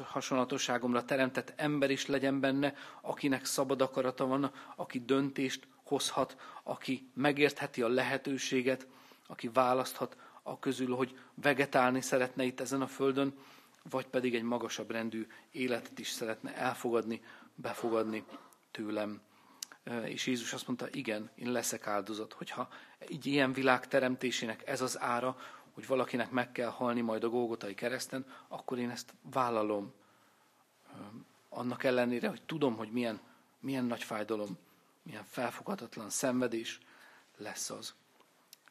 hasonlatosságomra 0.06 1.06
teremtett 1.06 1.54
ember 1.56 1.90
is 1.90 2.06
legyen 2.06 2.40
benne, 2.40 2.74
akinek 3.02 3.46
szabad 3.46 3.82
akarata 3.82 4.26
van, 4.26 4.52
aki 4.76 5.00
döntést 5.00 5.68
hozhat, 5.84 6.38
aki 6.64 7.10
megértheti 7.14 7.82
a 7.82 7.88
lehetőséget, 7.88 8.88
aki 9.28 9.50
választhat 9.54 10.18
a 10.44 10.60
közül, 10.60 10.96
hogy 10.96 11.20
vegetálni 11.34 12.02
szeretne 12.02 12.44
itt 12.44 12.60
ezen 12.60 12.82
a 12.82 12.88
földön, 12.88 13.34
vagy 13.90 14.08
pedig 14.08 14.36
egy 14.36 14.44
magasabb 14.44 14.92
rendű 14.92 15.28
életet 15.52 16.00
is 16.00 16.10
szeretne 16.10 16.56
elfogadni, 16.56 17.22
befogadni 17.56 18.24
tőlem. 18.72 19.22
És 20.06 20.28
Jézus 20.28 20.54
azt 20.54 20.68
mondta, 20.68 20.88
igen, 20.92 21.30
én 21.36 21.52
leszek 21.52 21.88
áldozat. 21.88 22.34
Hogyha 22.34 22.70
így 23.10 23.26
ilyen 23.26 23.54
világ 23.54 23.88
teremtésének 23.88 24.68
ez 24.68 24.82
az 24.82 25.00
ára, 25.00 25.38
hogy 25.72 25.88
valakinek 25.88 26.32
meg 26.32 26.52
kell 26.52 26.70
halni 26.70 27.02
majd 27.02 27.24
a 27.24 27.30
Gógotai 27.30 27.74
kereszten, 27.74 28.26
akkor 28.48 28.78
én 28.78 28.90
ezt 28.90 29.14
vállalom. 29.22 29.94
Annak 31.50 31.84
ellenére, 31.84 32.28
hogy 32.28 32.42
tudom, 32.42 32.76
hogy 32.76 32.92
milyen, 32.92 33.20
milyen 33.60 33.86
nagy 33.86 34.04
fájdalom, 34.04 34.58
milyen 35.04 35.24
felfoghatatlan 35.24 36.10
szenvedés 36.10 36.80
lesz 37.38 37.70
az. 37.70 37.94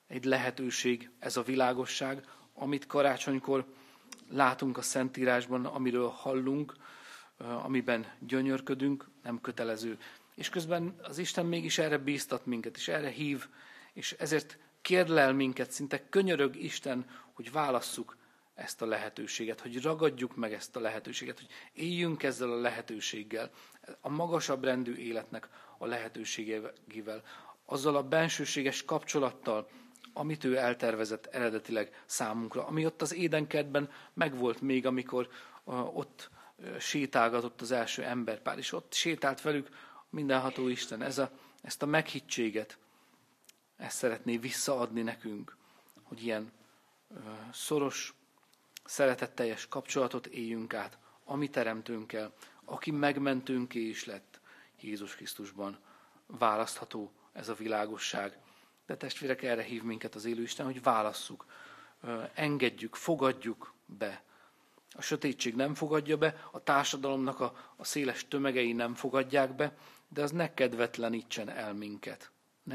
Egy 0.06 0.24
lehetőség, 0.24 1.10
ez 1.18 1.36
a 1.36 1.42
világosság, 1.42 2.26
amit 2.54 2.86
karácsonykor 2.86 3.64
látunk 4.30 4.78
a 4.78 4.82
Szentírásban, 4.82 5.66
amiről 5.66 6.08
hallunk, 6.08 6.74
amiben 7.38 8.12
gyönyörködünk, 8.18 9.08
nem 9.22 9.40
kötelező 9.40 9.98
és 10.38 10.48
közben 10.48 10.94
az 11.02 11.18
Isten 11.18 11.46
mégis 11.46 11.78
erre 11.78 11.98
bíztat 11.98 12.46
minket, 12.46 12.76
és 12.76 12.88
erre 12.88 13.08
hív, 13.08 13.46
és 13.92 14.12
ezért 14.18 14.58
kérdlel 14.80 15.32
minket, 15.32 15.70
szinte 15.70 16.08
könyörög 16.08 16.56
Isten, 16.56 17.06
hogy 17.32 17.52
válasszuk 17.52 18.16
ezt 18.54 18.82
a 18.82 18.86
lehetőséget, 18.86 19.60
hogy 19.60 19.82
ragadjuk 19.82 20.36
meg 20.36 20.52
ezt 20.52 20.76
a 20.76 20.80
lehetőséget, 20.80 21.38
hogy 21.38 21.48
éljünk 21.72 22.22
ezzel 22.22 22.50
a 22.50 22.60
lehetőséggel, 22.60 23.50
a 24.00 24.08
magasabb 24.08 24.64
rendű 24.64 24.94
életnek 24.94 25.48
a 25.78 25.86
lehetőségével, 25.86 27.22
azzal 27.64 27.96
a 27.96 28.02
bensőséges 28.02 28.84
kapcsolattal, 28.84 29.68
amit 30.12 30.44
ő 30.44 30.56
eltervezett 30.56 31.26
eredetileg 31.26 32.02
számunkra, 32.06 32.66
ami 32.66 32.86
ott 32.86 33.02
az 33.02 33.14
édenkertben 33.14 33.90
megvolt 34.14 34.60
még, 34.60 34.86
amikor 34.86 35.28
ott 35.92 36.30
sétálgatott 36.78 37.60
az 37.60 37.70
első 37.70 38.02
emberpár, 38.02 38.58
és 38.58 38.72
ott 38.72 38.92
sétált 38.92 39.42
velük 39.42 39.68
mindenható 40.10 40.68
Isten, 40.68 41.02
ez 41.02 41.18
a, 41.18 41.30
ezt 41.62 41.82
a 41.82 41.86
meghittséget, 41.86 42.78
ezt 43.76 43.96
szeretné 43.96 44.36
visszaadni 44.36 45.02
nekünk, 45.02 45.56
hogy 46.02 46.24
ilyen 46.24 46.52
ö, 47.14 47.18
szoros, 47.52 48.14
szeretetteljes 48.84 49.66
kapcsolatot 49.68 50.26
éljünk 50.26 50.74
át, 50.74 50.98
ami 51.24 51.50
teremtőnkkel, 51.50 52.32
aki 52.64 52.90
megmentőnké 52.90 53.80
is 53.80 54.04
lett 54.04 54.40
Jézus 54.80 55.14
Krisztusban. 55.14 55.78
Választható 56.26 57.12
ez 57.32 57.48
a 57.48 57.54
világosság. 57.54 58.38
De 58.86 58.96
testvérek, 58.96 59.42
erre 59.42 59.62
hív 59.62 59.82
minket 59.82 60.14
az 60.14 60.24
élő 60.24 60.42
Isten, 60.42 60.66
hogy 60.66 60.82
válasszuk, 60.82 61.46
ö, 62.00 62.22
engedjük, 62.34 62.94
fogadjuk 62.94 63.72
be. 63.86 64.22
A 64.94 65.02
sötétség 65.02 65.54
nem 65.54 65.74
fogadja 65.74 66.16
be, 66.16 66.48
a 66.50 66.62
társadalomnak 66.62 67.40
a, 67.40 67.72
a 67.76 67.84
széles 67.84 68.28
tömegei 68.28 68.72
nem 68.72 68.94
fogadják 68.94 69.54
be, 69.54 69.76
de 70.08 70.22
az 70.22 70.30
ne 70.30 70.54
kedvetlenítsen 70.54 71.48
el 71.48 71.74
minket. 71.74 72.30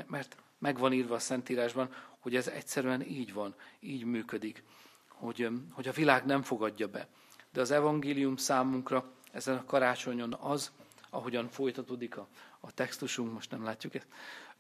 mert 0.08 0.38
meg 0.58 0.78
van 0.78 0.94
írva 0.94 1.16
a 1.16 1.20
Szentírásban, 1.20 1.94
hogy 2.20 2.36
ez 2.36 2.48
egyszerűen 2.48 3.02
így 3.02 3.34
van, 3.34 3.56
így 3.80 4.04
működik, 4.04 4.64
hogy, 5.08 5.50
hogy 5.72 5.88
a 5.88 5.92
világ 5.92 6.26
nem 6.26 6.42
fogadja 6.42 6.88
be. 6.88 7.08
De 7.52 7.62
az 7.62 7.72
evangélium 7.72 8.36
számunkra 8.36 9.12
ezen 9.32 9.58
a 9.58 9.66
karácsonyon 9.66 10.34
az, 10.34 10.72
ahogyan 11.10 11.50
folytatódik 11.50 12.18
a, 12.18 12.28
a 12.60 12.72
textusunk, 12.72 13.34
most 13.34 13.52
nem 13.52 13.64
látjuk 13.64 13.96
ezt, 13.96 14.08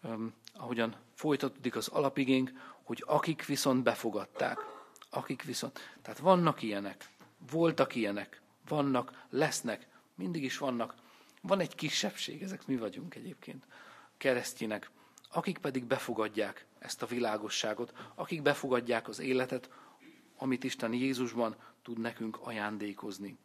um, 0.04 0.34
ahogyan 0.54 0.96
folytatódik 1.14 1.76
az 1.76 1.88
alapigénk, 1.88 2.52
hogy 2.84 3.04
akik 3.08 3.46
viszont 3.46 3.84
befogadták, 3.84 4.58
akik 5.10 5.44
viszont, 5.44 5.80
tehát 6.02 6.20
vannak 6.20 6.62
ilyenek, 6.62 7.10
voltak 7.52 7.96
ilyenek, 7.96 8.42
vannak, 8.68 9.26
lesznek, 9.30 9.88
mindig 10.16 10.44
is 10.44 10.58
vannak. 10.58 10.96
Van 11.48 11.60
egy 11.60 11.76
kisebbség, 11.76 12.42
ezek 12.42 12.68
mi 12.68 12.78
vagyunk 12.78 13.16
egyébként, 13.16 13.68
keresztjének, 14.18 14.90
akik 15.32 15.58
pedig 15.58 15.86
befogadják 15.86 16.66
ezt 16.80 17.02
a 17.02 17.06
világosságot, 17.06 17.94
akik 18.16 18.42
befogadják 18.42 19.08
az 19.08 19.20
életet, 19.20 19.70
amit 20.38 20.64
Isten 20.64 20.94
Jézusban 20.94 21.56
tud 21.82 22.00
nekünk 22.00 22.38
ajándékozni. 22.42 23.38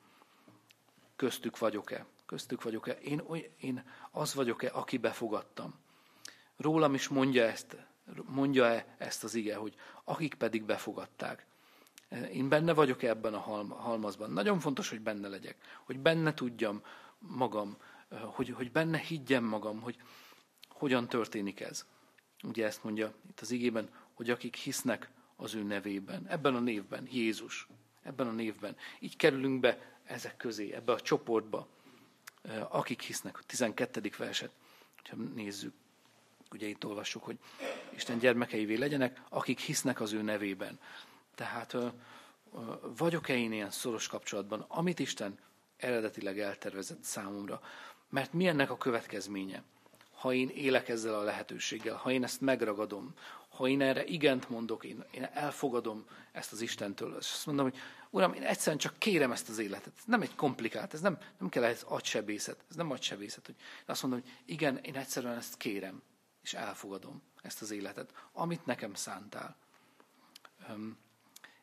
Köztük 1.16 1.58
vagyok-e? 1.58 2.06
Köztük 2.26 2.62
vagyok-e? 2.62 2.92
Én, 2.92 3.22
én 3.60 3.84
az 4.10 4.34
vagyok-e, 4.34 4.70
aki 4.72 4.96
befogadtam? 4.98 5.74
Rólam 6.56 6.94
is 6.94 7.08
mondja 7.08 7.44
ezt, 7.44 7.76
mondja-e 8.24 8.94
ezt 8.98 9.24
az 9.24 9.34
ige, 9.34 9.56
hogy 9.56 9.74
akik 10.04 10.34
pedig 10.34 10.64
befogadták. 10.64 11.46
Én 12.32 12.48
benne 12.48 12.72
vagyok 12.72 13.02
ebben 13.02 13.34
a 13.34 13.38
halmazban. 13.68 14.30
Nagyon 14.30 14.58
fontos, 14.58 14.88
hogy 14.88 15.00
benne 15.00 15.28
legyek, 15.28 15.56
hogy 15.84 15.98
benne 15.98 16.34
tudjam 16.34 16.82
magam, 17.18 17.76
hogy, 18.10 18.48
hogy 18.48 18.72
benne 18.72 18.98
higgyem 18.98 19.44
magam, 19.44 19.80
hogy 19.80 19.96
hogyan 20.68 21.08
történik 21.08 21.60
ez. 21.60 21.86
Ugye 22.42 22.66
ezt 22.66 22.84
mondja 22.84 23.14
itt 23.28 23.40
az 23.40 23.50
igében, 23.50 23.90
hogy 24.12 24.30
akik 24.30 24.56
hisznek 24.56 25.10
az 25.36 25.54
ő 25.54 25.62
nevében, 25.62 26.26
ebben 26.26 26.54
a 26.54 26.60
névben, 26.60 27.08
Jézus, 27.10 27.68
ebben 28.02 28.26
a 28.26 28.32
névben. 28.32 28.76
Így 29.00 29.16
kerülünk 29.16 29.60
be 29.60 29.98
ezek 30.04 30.36
közé, 30.36 30.72
ebbe 30.72 30.92
a 30.92 31.00
csoportba, 31.00 31.68
akik 32.68 33.02
hisznek, 33.02 33.38
a 33.38 33.42
12. 33.42 34.10
verset, 34.18 34.50
ha 35.08 35.16
nézzük, 35.16 35.74
ugye 36.50 36.66
itt 36.66 36.84
olvassuk, 36.84 37.24
hogy 37.24 37.38
Isten 37.94 38.18
gyermekeivé 38.18 38.74
legyenek, 38.74 39.22
akik 39.28 39.58
hisznek 39.58 40.00
az 40.00 40.12
ő 40.12 40.22
nevében. 40.22 40.80
Tehát 41.34 41.76
vagyok-e 42.96 43.36
én 43.36 43.52
ilyen 43.52 43.70
szoros 43.70 44.06
kapcsolatban, 44.06 44.64
amit 44.68 44.98
Isten 44.98 45.38
eredetileg 45.78 46.40
eltervezett 46.40 47.02
számomra? 47.02 47.60
Mert 48.08 48.32
mi 48.32 48.46
ennek 48.46 48.70
a 48.70 48.76
következménye? 48.76 49.62
Ha 50.12 50.32
én 50.32 50.48
élek 50.48 50.88
ezzel 50.88 51.14
a 51.14 51.22
lehetőséggel, 51.22 51.96
ha 51.96 52.10
én 52.10 52.24
ezt 52.24 52.40
megragadom, 52.40 53.14
ha 53.48 53.68
én 53.68 53.80
erre 53.80 54.04
igent 54.04 54.48
mondok, 54.48 54.84
én, 54.84 55.04
én 55.10 55.28
elfogadom 55.32 56.06
ezt 56.32 56.52
az 56.52 56.60
Istentől, 56.60 57.16
és 57.20 57.30
azt 57.32 57.46
mondom, 57.46 57.70
hogy 57.70 57.78
Uram, 58.10 58.32
én 58.32 58.42
egyszerűen 58.42 58.78
csak 58.78 58.98
kérem 58.98 59.32
ezt 59.32 59.48
az 59.48 59.58
életet. 59.58 59.92
Ez 59.96 60.04
nem 60.06 60.22
egy 60.22 60.34
komplikált, 60.34 60.94
ez 60.94 61.00
nem, 61.00 61.18
nem 61.38 61.48
kell 61.48 61.64
ez 61.64 61.82
agysebészet, 61.82 62.64
ez 62.70 62.76
nem 62.76 62.90
agysebészet, 62.90 63.46
hogy 63.46 63.54
azt 63.86 64.02
mondom, 64.02 64.20
hogy 64.20 64.30
igen, 64.44 64.76
én 64.76 64.96
egyszerűen 64.96 65.36
ezt 65.36 65.56
kérem, 65.56 66.02
és 66.42 66.54
elfogadom 66.54 67.22
ezt 67.42 67.62
az 67.62 67.70
életet, 67.70 68.12
amit 68.32 68.66
nekem 68.66 68.94
szántál. 68.94 69.56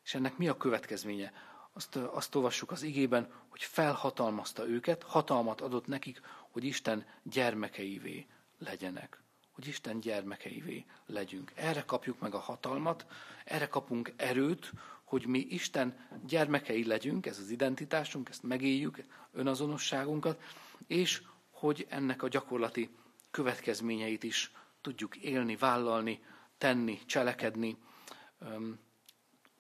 És 0.04 0.14
ennek 0.14 0.38
mi 0.38 0.48
a 0.48 0.58
következménye? 0.58 1.34
Azt, 1.78 1.96
azt 1.96 2.36
olvassuk 2.36 2.72
az 2.72 2.82
igében, 2.84 3.32
hogy 3.48 3.64
felhatalmazta 3.64 4.68
őket, 4.68 5.04
hatalmat 5.04 5.62
adott 5.62 5.88
nekik, 5.88 6.22
hogy 6.52 6.64
Isten 6.64 7.06
gyermekeivé 7.24 8.28
legyenek. 8.60 9.22
Hogy 9.52 9.68
Isten 9.68 10.00
gyermekeivé 10.00 10.86
legyünk. 11.06 11.52
Erre 11.56 11.82
kapjuk 11.82 12.20
meg 12.20 12.34
a 12.34 12.40
hatalmat, 12.40 13.06
erre 13.46 13.68
kapunk 13.68 14.14
erőt, 14.16 14.72
hogy 15.04 15.26
mi 15.26 15.40
Isten 15.40 16.08
gyermekei 16.26 16.86
legyünk, 16.86 17.26
ez 17.26 17.40
az 17.40 17.50
identitásunk, 17.50 18.30
ezt 18.30 18.44
megéljük, 18.44 19.04
önazonosságunkat, 19.32 20.42
és 20.88 21.22
hogy 21.52 21.86
ennek 21.90 22.24
a 22.24 22.28
gyakorlati 22.28 22.90
következményeit 23.32 24.24
is 24.24 24.52
tudjuk 24.82 25.16
élni, 25.16 25.56
vállalni, 25.56 26.24
tenni, 26.58 27.00
cselekedni 27.06 27.78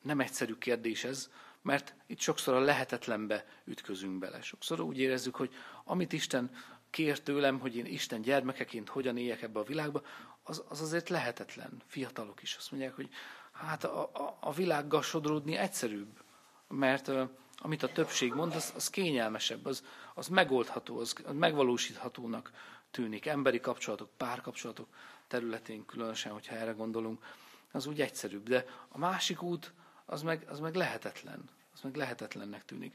nem 0.01 0.19
egyszerű 0.19 0.53
kérdés 0.53 1.03
ez, 1.03 1.29
mert 1.65 1.95
itt 2.07 2.19
sokszor 2.19 2.53
a 2.53 2.59
lehetetlenbe 2.59 3.45
ütközünk 3.63 4.19
bele. 4.19 4.41
Sokszor 4.41 4.79
úgy 4.79 4.99
érezzük, 4.99 5.35
hogy 5.35 5.53
amit 5.83 6.13
Isten 6.13 6.51
kér 6.89 7.19
tőlem, 7.19 7.59
hogy 7.59 7.75
én 7.75 7.85
Isten 7.85 8.21
gyermekeként 8.21 8.89
hogyan 8.89 9.17
éljek 9.17 9.41
ebbe 9.41 9.59
a 9.59 9.63
világba, 9.63 10.01
az, 10.43 10.63
az 10.67 10.81
azért 10.81 11.09
lehetetlen. 11.09 11.81
Fiatalok 11.87 12.41
is 12.41 12.55
azt 12.55 12.71
mondják, 12.71 12.95
hogy 12.95 13.09
hát 13.51 13.83
a, 13.83 14.01
a, 14.01 14.37
a 14.39 14.53
világgal 14.53 15.01
sodródni 15.01 15.55
egyszerűbb, 15.55 16.21
mert 16.67 17.11
amit 17.57 17.83
a 17.83 17.91
többség 17.91 18.33
mond, 18.33 18.55
az, 18.55 18.73
az 18.75 18.89
kényelmesebb, 18.89 19.65
az, 19.65 19.83
az 20.13 20.27
megoldható, 20.27 20.99
az, 20.99 21.15
az 21.25 21.33
megvalósíthatónak 21.33 22.51
tűnik. 22.91 23.25
Emberi 23.25 23.59
kapcsolatok, 23.59 24.09
párkapcsolatok 24.17 24.87
területén 25.27 25.85
különösen, 25.85 26.31
hogyha 26.31 26.55
erre 26.55 26.71
gondolunk, 26.71 27.23
az 27.71 27.85
úgy 27.85 28.01
egyszerűbb. 28.01 28.49
De 28.49 28.65
a 28.89 28.97
másik 28.97 29.41
út, 29.41 29.73
az 30.05 30.21
meg, 30.21 30.45
az 30.49 30.59
meg 30.59 30.75
lehetetlen. 30.75 31.43
Az 31.73 31.81
meg 31.81 31.95
lehetetlennek 31.95 32.65
tűnik. 32.65 32.93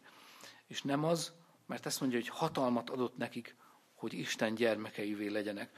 És 0.66 0.82
nem 0.82 1.04
az, 1.04 1.32
mert 1.66 1.86
ezt 1.86 2.00
mondja, 2.00 2.18
hogy 2.18 2.28
hatalmat 2.28 2.90
adott 2.90 3.16
nekik, 3.16 3.56
hogy 3.94 4.12
Isten 4.12 4.54
gyermekeivé 4.54 5.26
legyenek. 5.26 5.70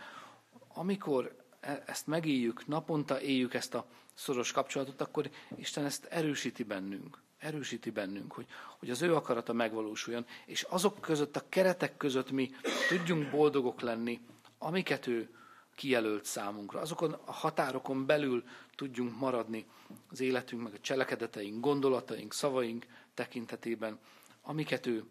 Amikor 0.68 1.36
e, 1.60 1.82
ezt 1.86 2.06
megéljük, 2.06 2.66
naponta 2.66 3.20
éljük 3.20 3.54
ezt 3.54 3.74
a 3.74 3.86
szoros 4.14 4.52
kapcsolatot, 4.52 5.00
akkor 5.00 5.30
Isten 5.56 5.84
ezt 5.84 6.04
erősíti 6.04 6.62
bennünk. 6.62 7.20
Erősíti 7.38 7.90
bennünk, 7.90 8.32
hogy, 8.32 8.46
hogy 8.78 8.90
az 8.90 9.02
ő 9.02 9.14
akarata 9.14 9.52
megvalósuljon, 9.52 10.26
és 10.46 10.62
azok 10.62 11.00
között, 11.00 11.36
a 11.36 11.48
keretek 11.48 11.96
között 11.96 12.30
mi 12.30 12.50
tudjunk 12.88 13.30
boldogok 13.30 13.80
lenni, 13.80 14.20
amiket 14.58 15.06
ő 15.06 15.30
kijelölt 15.74 16.24
számunkra. 16.24 16.80
Azokon 16.80 17.12
a 17.12 17.32
határokon 17.32 18.06
belül 18.06 18.44
tudjunk 18.74 19.18
maradni 19.18 19.66
az 20.10 20.20
életünk, 20.20 20.62
meg 20.62 20.74
a 20.74 20.80
cselekedeteink, 20.80 21.60
gondolataink, 21.60 22.32
szavaink 22.32 22.86
tekintetében, 23.14 23.98
amiket 24.42 24.86
ő 24.86 25.04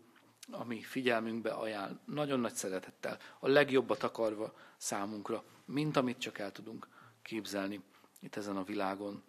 a 0.51 0.63
mi 0.63 0.81
figyelmünkbe 0.81 1.51
ajánl, 1.51 1.99
nagyon 2.05 2.39
nagy 2.39 2.53
szeretettel, 2.53 3.17
a 3.39 3.47
legjobbat 3.47 4.03
akarva 4.03 4.53
számunkra, 4.77 5.43
mint 5.65 5.97
amit 5.97 6.17
csak 6.17 6.39
el 6.39 6.51
tudunk 6.51 6.87
képzelni 7.21 7.81
itt 8.19 8.35
ezen 8.35 8.57
a 8.57 8.63
világon. 8.63 9.23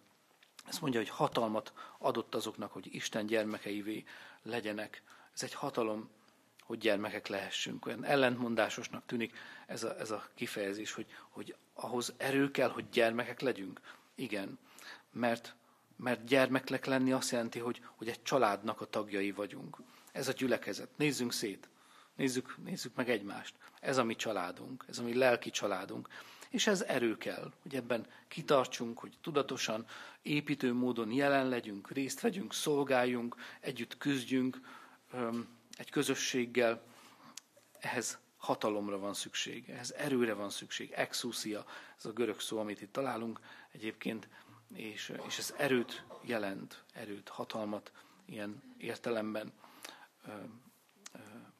Ezt 0.65 0.81
mondja, 0.81 0.99
hogy 0.99 1.09
hatalmat 1.09 1.73
adott 1.97 2.35
azoknak, 2.35 2.71
hogy 2.71 2.95
Isten 2.95 3.25
gyermekeivé 3.25 4.03
legyenek. 4.43 5.03
Ez 5.33 5.43
egy 5.43 5.53
hatalom, 5.53 6.09
hogy 6.63 6.77
gyermekek 6.77 7.27
lehessünk. 7.27 7.85
Olyan 7.85 8.05
ellentmondásosnak 8.05 9.05
tűnik 9.05 9.33
ez 9.67 9.83
a, 9.83 9.99
ez 9.99 10.11
a 10.11 10.27
kifejezés, 10.35 10.91
hogy, 10.91 11.05
hogy 11.29 11.55
ahhoz 11.73 12.13
erő 12.17 12.51
kell, 12.51 12.69
hogy 12.69 12.89
gyermekek 12.89 13.39
legyünk. 13.41 13.81
Igen, 14.15 14.59
mert, 15.11 15.55
mert 15.95 16.25
gyermeknek 16.25 16.85
lenni 16.85 17.11
azt 17.11 17.31
jelenti, 17.31 17.59
hogy, 17.59 17.81
hogy 17.95 18.07
egy 18.07 18.21
családnak 18.21 18.81
a 18.81 18.85
tagjai 18.85 19.31
vagyunk. 19.31 19.77
Ez 20.11 20.27
a 20.27 20.31
gyülekezet. 20.31 20.89
Nézzünk 20.95 21.33
szét. 21.33 21.69
Nézzük, 22.15 22.57
nézzük 22.63 22.95
meg 22.95 23.09
egymást. 23.09 23.55
Ez 23.79 23.97
a 23.97 24.03
mi 24.03 24.15
családunk, 24.15 24.85
ez 24.87 24.99
a 24.99 25.03
mi 25.03 25.13
lelki 25.13 25.49
családunk. 25.49 26.07
És 26.49 26.67
ez 26.67 26.81
erő 26.81 27.17
kell, 27.17 27.51
hogy 27.61 27.75
ebben 27.75 28.05
kitartsunk, 28.27 28.99
hogy 28.99 29.17
tudatosan, 29.21 29.85
építő 30.21 30.73
módon 30.73 31.11
jelen 31.11 31.49
legyünk, 31.49 31.91
részt 31.91 32.21
vegyünk, 32.21 32.53
szolgáljunk, 32.53 33.35
együtt 33.59 33.97
küzdjünk, 33.97 34.59
egy 35.75 35.89
közösséggel. 35.89 36.83
Ehhez 37.79 38.19
hatalomra 38.37 38.97
van 38.99 39.13
szükség, 39.13 39.69
ehhez 39.69 39.93
erőre 39.93 40.33
van 40.33 40.49
szükség, 40.49 40.91
exúcia, 40.91 41.65
ez 41.97 42.05
a 42.05 42.11
görög 42.11 42.39
szó, 42.39 42.59
amit 42.59 42.81
itt 42.81 42.91
találunk 42.91 43.39
egyébként, 43.71 44.27
és, 44.73 45.13
és 45.27 45.37
ez 45.37 45.53
erőt 45.57 46.03
jelent, 46.21 46.83
erőt, 46.93 47.29
hatalmat 47.29 47.91
ilyen 48.25 48.75
értelemben 48.77 49.53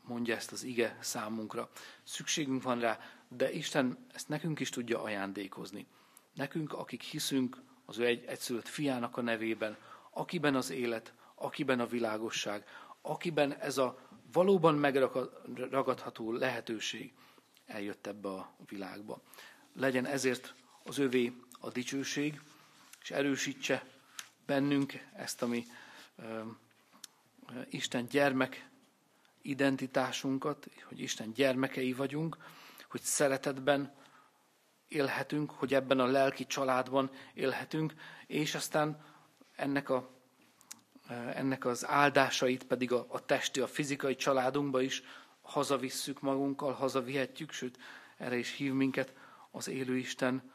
mondja 0.04 0.36
ezt 0.36 0.52
az 0.52 0.63
ige 0.63 0.97
számunkra. 1.02 1.69
Szükségünk 2.04 2.63
van 2.63 2.80
rá, 2.80 2.99
de 3.28 3.52
Isten 3.52 4.06
ezt 4.13 4.28
nekünk 4.28 4.60
is 4.60 4.69
tudja 4.69 5.02
ajándékozni. 5.02 5.88
Nekünk, 6.34 6.73
akik 6.73 7.02
hiszünk 7.02 7.62
az 7.86 7.97
ő 7.97 8.06
egy, 8.06 8.23
egyszülött 8.26 8.67
fiának 8.67 9.17
a 9.17 9.21
nevében, 9.21 9.78
akiben 10.12 10.56
az 10.56 10.69
élet, 10.69 11.13
akiben 11.36 11.80
a 11.80 11.86
világosság, 11.86 12.65
akiben 13.06 13.54
ez 13.54 13.78
a 13.78 14.00
valóban 14.32 14.76
megragadható 14.76 16.32
lehetőség 16.32 17.13
eljött 17.66 18.08
ebbe 18.08 18.30
a 18.30 18.56
világba. 18.68 19.22
Legyen 19.76 20.06
ezért 20.06 20.54
az 20.84 20.98
övé 20.98 21.34
a 21.60 21.70
dicsőség, 21.70 22.42
és 23.02 23.12
erősítse 23.12 23.86
bennünk 24.46 24.94
ezt, 25.13 25.42
ami 25.42 25.66
Isten 27.70 28.06
gyermek 28.06 28.70
identitásunkat, 29.42 30.68
hogy 30.88 31.00
Isten 31.00 31.34
gyermekei 31.34 31.94
vagyunk, 31.94 32.38
hogy 32.89 33.02
szeretetben 33.02 33.94
élhetünk, 34.88 35.52
hogy 35.52 35.74
ebben 35.74 36.00
a 36.00 36.06
lelki 36.06 36.46
családban 36.46 37.12
élhetünk, 37.34 37.94
és 38.28 38.56
aztán 38.56 39.06
ennek, 39.56 39.89
a, 39.89 40.10
ennek 41.34 41.66
az 41.66 41.88
áldásait 41.88 42.63
pedig 42.63 42.92
a, 42.92 43.06
a 43.10 43.26
testi, 43.26 43.60
a 43.60 43.68
fizikai 43.68 44.16
családunkba 44.16 44.82
is 44.82 45.04
hazavisszük 45.42 46.22
magunkkal, 46.22 46.74
hazavihetjük, 46.74 47.52
sőt, 47.52 47.78
erre 48.18 48.38
is 48.38 48.56
hív 48.56 48.74
minket 48.74 49.13
az 49.52 49.68
élő 49.68 49.98
Isten. 49.98 50.52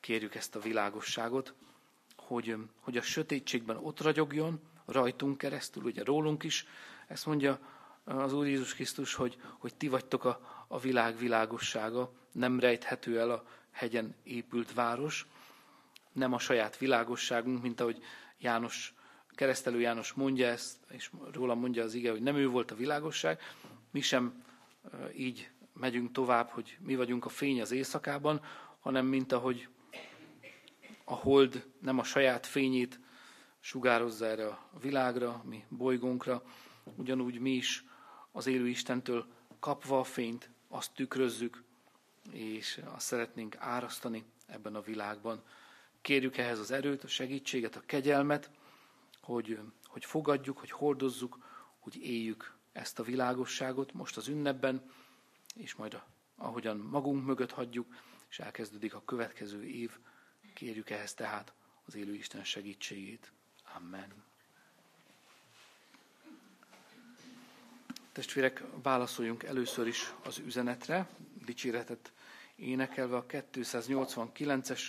Kérjük 0.00 0.34
ezt 0.34 0.56
a 0.56 0.60
világosságot, 0.60 1.54
hogy, 2.16 2.56
hogy 2.80 2.96
a 2.96 3.02
sötétségben 3.02 3.76
ott 3.76 4.00
ragyogjon, 4.00 4.60
rajtunk 4.84 5.38
keresztül, 5.38 5.82
ugye 5.82 6.04
rólunk 6.04 6.42
is. 6.42 6.66
Ezt 7.06 7.26
mondja 7.26 7.58
az 8.04 8.32
Úr 8.32 8.46
Jézus 8.46 8.74
Krisztus, 8.74 9.14
hogy, 9.14 9.40
hogy 9.58 9.74
ti 9.74 9.88
vagytok 9.88 10.24
a, 10.24 10.64
a 10.68 10.78
világ 10.78 11.18
világossága, 11.18 12.12
nem 12.32 12.60
rejthető 12.60 13.18
el 13.18 13.30
a 13.30 13.44
hegyen 13.70 14.14
épült 14.22 14.74
város, 14.74 15.26
nem 16.12 16.32
a 16.32 16.38
saját 16.38 16.78
világosságunk, 16.78 17.62
mint 17.62 17.80
ahogy 17.80 18.02
János, 18.38 18.94
keresztelő 19.38 19.80
János 19.80 20.12
mondja 20.12 20.46
ezt, 20.46 20.76
és 20.90 21.10
róla 21.32 21.54
mondja 21.54 21.82
az 21.82 21.94
ige, 21.94 22.10
hogy 22.10 22.22
nem 22.22 22.36
ő 22.36 22.48
volt 22.48 22.70
a 22.70 22.74
világosság, 22.74 23.40
mi 23.90 24.00
sem 24.00 24.44
így 25.16 25.50
megyünk 25.72 26.12
tovább, 26.12 26.48
hogy 26.48 26.76
mi 26.80 26.96
vagyunk 26.96 27.24
a 27.24 27.28
fény 27.28 27.60
az 27.60 27.70
éjszakában, 27.70 28.40
hanem 28.80 29.06
mint 29.06 29.32
ahogy 29.32 29.68
a 31.04 31.14
hold 31.14 31.66
nem 31.80 31.98
a 31.98 32.04
saját 32.04 32.46
fényét 32.46 33.00
sugározza 33.60 34.26
erre 34.26 34.46
a 34.46 34.68
világra, 34.80 35.42
mi 35.44 35.64
bolygónkra, 35.68 36.42
ugyanúgy 36.96 37.38
mi 37.38 37.50
is 37.50 37.84
az 38.32 38.46
élő 38.46 38.68
Istentől 38.68 39.26
kapva 39.60 39.98
a 39.98 40.04
fényt, 40.04 40.50
azt 40.68 40.94
tükrözzük, 40.94 41.62
és 42.32 42.80
azt 42.94 43.06
szeretnénk 43.06 43.56
árasztani 43.58 44.24
ebben 44.46 44.74
a 44.74 44.80
világban. 44.80 45.42
Kérjük 46.00 46.36
ehhez 46.36 46.58
az 46.58 46.70
erőt, 46.70 47.04
a 47.04 47.08
segítséget, 47.08 47.76
a 47.76 47.82
kegyelmet, 47.86 48.50
hogy, 49.28 49.58
hogy 49.84 50.04
fogadjuk, 50.04 50.58
hogy 50.58 50.70
hordozzuk, 50.70 51.38
hogy 51.78 51.96
éljük 51.96 52.54
ezt 52.72 52.98
a 52.98 53.02
világosságot 53.02 53.92
most 53.92 54.16
az 54.16 54.28
ünnepben, 54.28 54.90
és 55.54 55.74
majd 55.74 56.00
ahogyan 56.36 56.76
magunk 56.76 57.24
mögött 57.24 57.50
hagyjuk, 57.50 57.94
és 58.28 58.38
elkezdődik 58.38 58.94
a 58.94 59.02
következő 59.04 59.64
év, 59.64 59.98
kérjük 60.54 60.90
ehhez 60.90 61.14
tehát 61.14 61.52
az 61.84 61.94
élő 61.94 62.14
Isten 62.14 62.44
segítségét. 62.44 63.32
Amen. 63.76 64.12
Testvérek, 68.12 68.64
válaszoljunk 68.82 69.42
először 69.42 69.86
is 69.86 70.14
az 70.24 70.38
üzenetre, 70.38 71.08
dicséretet 71.44 72.12
énekelve 72.56 73.16
a 73.16 73.26
289-es 73.26 74.82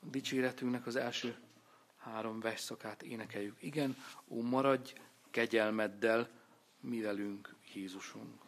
dicséretünknek 0.00 0.86
az 0.86 0.96
első 0.96 1.36
három 1.98 2.40
versszakát 2.40 3.02
énekeljük. 3.02 3.62
Igen, 3.62 3.96
ó 4.28 4.42
maradj 4.42 4.92
kegyelmeddel, 5.30 6.28
mi 6.80 7.00
velünk 7.00 7.54
Jézusunk. 7.74 8.47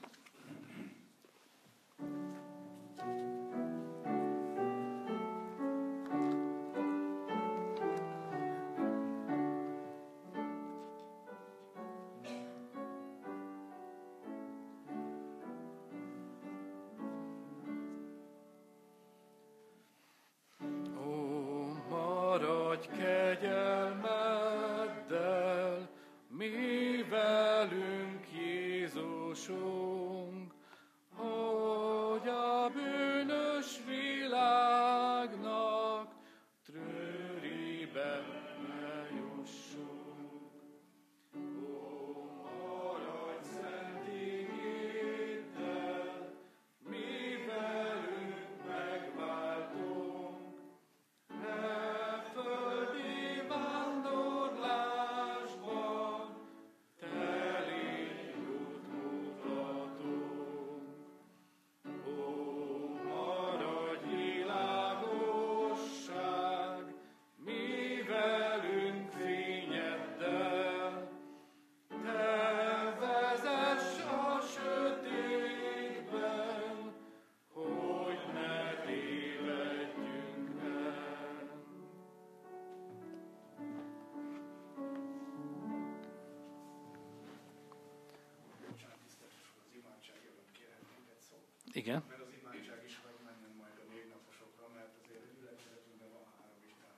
Igen. 91.72 92.02
Mert 92.09 92.20
az 92.20 92.33
imádság 92.40 92.85
is 92.85 93.00
menni 93.24 93.50
majd 93.61 93.76
a 93.83 93.87
négy 93.92 94.09
naposokra, 94.14 94.68
mert 94.76 94.92
azért 95.02 95.22
a 95.26 95.30
gyülekezetünkben 95.37 96.11
van 96.16 96.24
három 96.37 96.61
Isten, 96.70 96.94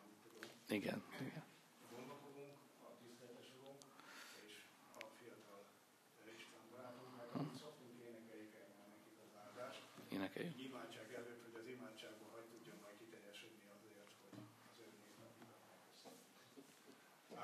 Igen, 0.79 1.03
igen. 1.29 1.45
Meg 7.19 7.29
hm. 7.33 7.57
szoktunk 7.63 7.93
énekeljük. 10.13 10.59
Imádság 10.71 11.09
előtt, 11.19 11.43
hogy 11.47 11.57
az 11.63 11.67
imádságban 11.77 12.29
hagy 12.35 12.47
tudjon 12.53 12.77
majd 12.85 12.97
kiteljesedni 13.03 13.65
azért, 13.77 14.11
hogy 14.21 14.33
az 14.45 14.73
ő 14.81 14.87
névnapja 15.03 15.49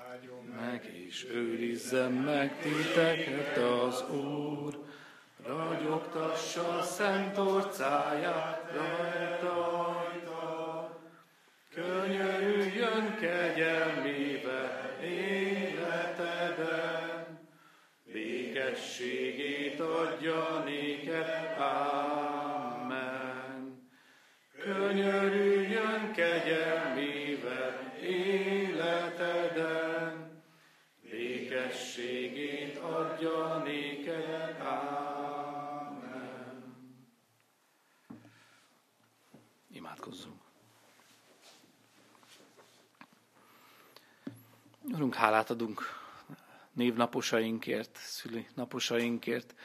Áldjon 0.09 0.43
meg 0.45 0.81
és 1.05 1.25
őrizzen 1.25 2.11
meg 2.11 2.61
titeket 2.61 3.57
az 3.57 4.09
Úr, 4.09 4.88
ragyogtassa 6.13 6.81
szent 6.81 7.37
orcáját 7.37 8.58
Imádkozzunk. 40.09 40.41
Urunk, 44.93 45.13
hálát 45.15 45.49
adunk 45.49 45.81
névnaposainkért, 46.73 47.97
szüli 47.97 48.47
naposainkért. 48.55 49.55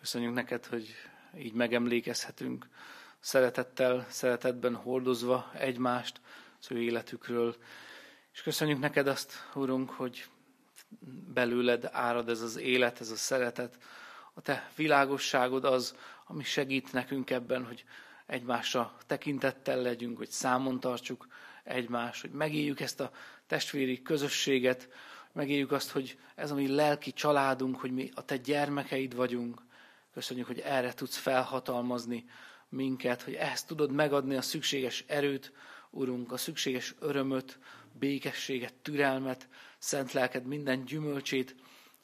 Köszönjük 0.00 0.34
neked, 0.34 0.66
hogy 0.66 0.94
így 1.38 1.52
megemlékezhetünk, 1.52 2.68
szeretettel, 3.20 4.06
szeretetben 4.10 4.74
hordozva 4.74 5.50
egymást 5.54 6.20
az 6.60 6.70
ő 6.70 6.82
életükről. 6.82 7.56
És 8.32 8.42
köszönjük 8.42 8.78
neked 8.78 9.06
azt, 9.06 9.32
Urunk, 9.54 9.90
hogy 9.90 10.26
belőled 11.34 11.88
árad 11.92 12.28
ez 12.28 12.40
az 12.40 12.56
élet, 12.56 13.00
ez 13.00 13.10
a 13.10 13.16
szeretet. 13.16 13.78
A 14.32 14.40
te 14.40 14.70
világosságod 14.76 15.64
az, 15.64 15.96
ami 16.26 16.42
segít 16.44 16.92
nekünk 16.92 17.30
ebben, 17.30 17.64
hogy 17.66 17.84
egymásra 18.26 18.96
tekintettel 19.06 19.82
legyünk, 19.82 20.16
hogy 20.16 20.30
számon 20.30 20.80
tartsuk 20.80 21.26
egymást, 21.64 22.20
hogy 22.20 22.30
megéljük 22.30 22.80
ezt 22.80 23.00
a 23.00 23.10
testvéri 23.46 24.02
közösséget, 24.02 24.88
megéljük 25.32 25.72
azt, 25.72 25.90
hogy 25.90 26.18
ez 26.34 26.50
a 26.50 26.54
mi 26.54 26.68
lelki 26.68 27.12
családunk, 27.12 27.80
hogy 27.80 27.90
mi 27.92 28.10
a 28.14 28.24
te 28.24 28.36
gyermekeid 28.36 29.14
vagyunk. 29.14 29.62
Köszönjük, 30.12 30.46
hogy 30.46 30.58
erre 30.58 30.92
tudsz 30.94 31.16
felhatalmazni 31.16 32.24
minket, 32.68 33.22
hogy 33.22 33.34
ehhez 33.34 33.64
tudod 33.64 33.90
megadni 33.90 34.36
a 34.36 34.42
szükséges 34.42 35.04
erőt, 35.06 35.52
Urunk, 35.90 36.32
a 36.32 36.36
szükséges 36.36 36.94
örömöt, 36.98 37.58
békességet, 37.92 38.74
türelmet, 38.74 39.48
szent 39.78 40.12
lelked 40.12 40.46
minden 40.46 40.84
gyümölcsét, 40.84 41.54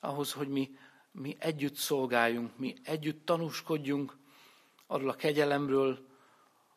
ahhoz, 0.00 0.32
hogy 0.32 0.48
mi, 0.48 0.70
mi 1.12 1.36
együtt 1.38 1.74
szolgáljunk, 1.74 2.58
mi 2.58 2.74
együtt 2.84 3.24
tanúskodjunk 3.26 4.16
arról 4.86 5.08
a 5.08 5.14
kegyelemről, 5.14 6.09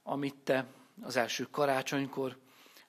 amit 0.03 0.35
te 0.35 0.65
az 1.01 1.15
első 1.15 1.47
karácsonykor 1.51 2.37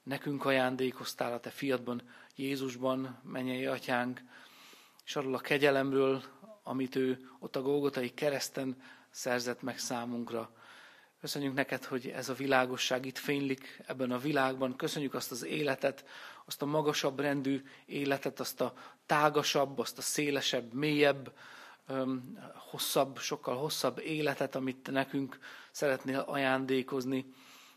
nekünk 0.03 0.45
ajándékoztál 0.45 1.33
a 1.33 1.41
te 1.41 1.51
fiadban, 1.51 2.03
Jézusban, 2.37 3.21
mennyei 3.23 3.67
atyánk, 3.67 4.21
és 5.05 5.17
arról 5.17 5.35
a 5.35 5.39
kegyelemről, 5.39 6.23
amit 6.63 6.97
ő 6.97 7.31
ott 7.39 7.57
a 7.57 7.63
Golgotai 7.63 8.15
kereszten 8.15 8.83
szerzett 9.11 9.63
meg 9.63 9.79
számunkra. 9.79 10.51
Köszönjük 11.21 11.55
neked, 11.55 11.85
hogy 11.85 12.09
ez 12.09 12.29
a 12.29 12.35
világosság 12.35 13.07
itt 13.07 13.19
fénylik 13.19 13.83
ebben 13.87 14.11
a 14.11 14.19
világban. 14.19 14.77
Köszönjük 14.77 15.15
azt 15.15 15.31
az 15.31 15.45
életet, 15.45 16.05
azt 16.45 16.63
a 16.63 16.67
magasabb 16.67 17.21
rendű 17.21 17.63
életet, 17.87 18.41
azt 18.41 18.61
a 18.61 18.75
tágasabb, 19.07 19.79
azt 19.79 19.99
a 19.99 20.03
szélesebb, 20.03 20.73
mélyebb, 20.73 21.33
hosszabb, 22.71 23.19
sokkal 23.19 23.57
hosszabb 23.57 24.01
életet, 24.01 24.55
amit 24.55 24.91
nekünk 24.91 25.39
szeretnél 25.71 26.19
ajándékozni. 26.19 27.27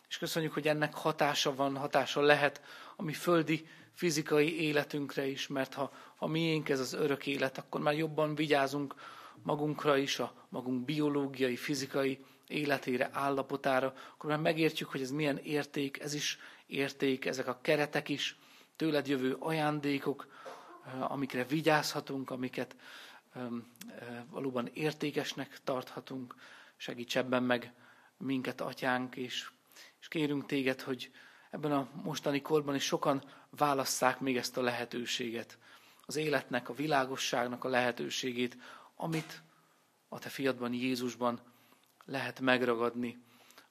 És 0.09 0.17
köszönjük, 0.17 0.53
hogy 0.53 0.67
ennek 0.67 0.93
hatása 0.93 1.55
van, 1.55 1.77
hatása 1.77 2.21
lehet 2.21 2.61
a 2.95 3.03
mi 3.03 3.13
földi, 3.13 3.67
fizikai 3.93 4.61
életünkre 4.61 5.25
is, 5.25 5.47
mert 5.47 5.73
ha, 5.73 5.91
ha 6.15 6.27
miénk 6.27 6.69
ez 6.69 6.79
az 6.79 6.93
örök 6.93 7.27
élet, 7.27 7.57
akkor 7.57 7.81
már 7.81 7.97
jobban 7.97 8.35
vigyázunk 8.35 8.95
magunkra 9.43 9.97
is, 9.97 10.19
a 10.19 10.33
magunk 10.49 10.85
biológiai, 10.85 11.55
fizikai 11.55 12.25
életére, 12.47 13.09
állapotára, 13.13 13.93
akkor 14.13 14.29
már 14.29 14.39
megértjük, 14.39 14.89
hogy 14.89 15.01
ez 15.01 15.11
milyen 15.11 15.37
érték, 15.37 15.99
ez 15.99 16.13
is 16.13 16.39
érték, 16.67 17.25
ezek 17.25 17.47
a 17.47 17.59
keretek 17.61 18.09
is, 18.09 18.37
tőled 18.75 19.07
jövő 19.07 19.35
ajándékok, 19.39 20.27
amikre 20.99 21.45
vigyázhatunk, 21.45 22.29
amiket 22.29 22.75
valóban 24.29 24.69
értékesnek 24.73 25.59
tarthatunk. 25.63 26.35
Segíts 26.75 27.17
ebben 27.17 27.43
meg 27.43 27.73
minket, 28.17 28.61
atyánk, 28.61 29.15
és, 29.15 29.49
és 29.99 30.07
kérünk 30.07 30.45
téged, 30.45 30.81
hogy 30.81 31.11
ebben 31.51 31.71
a 31.71 31.89
mostani 32.03 32.41
korban 32.41 32.75
is 32.75 32.83
sokan 32.83 33.23
válasszák 33.49 34.19
még 34.19 34.37
ezt 34.37 34.57
a 34.57 34.61
lehetőséget, 34.61 35.57
az 36.05 36.15
életnek, 36.15 36.69
a 36.69 36.73
világosságnak 36.73 37.63
a 37.63 37.69
lehetőségét, 37.69 38.57
amit 38.95 39.41
a 40.09 40.19
te 40.19 40.29
fiadban, 40.29 40.73
Jézusban 40.73 41.39
lehet 42.05 42.39
megragadni, 42.39 43.23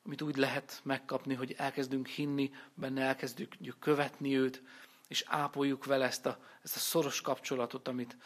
amit 0.05 0.22
úgy 0.22 0.37
lehet 0.37 0.81
megkapni, 0.83 1.35
hogy 1.35 1.55
elkezdünk 1.59 2.07
hinni, 2.07 2.50
benne 2.74 3.02
elkezdjük 3.02 3.79
követni 3.79 4.37
őt, 4.37 4.62
és 5.09 5.24
ápoljuk 5.26 5.85
vele 5.85 6.05
ezt 6.05 6.26
a, 6.26 6.38
ezt 6.62 6.76
a 6.76 6.79
szoros 6.79 7.20
kapcsolatot, 7.20 7.88
amit 7.88 8.16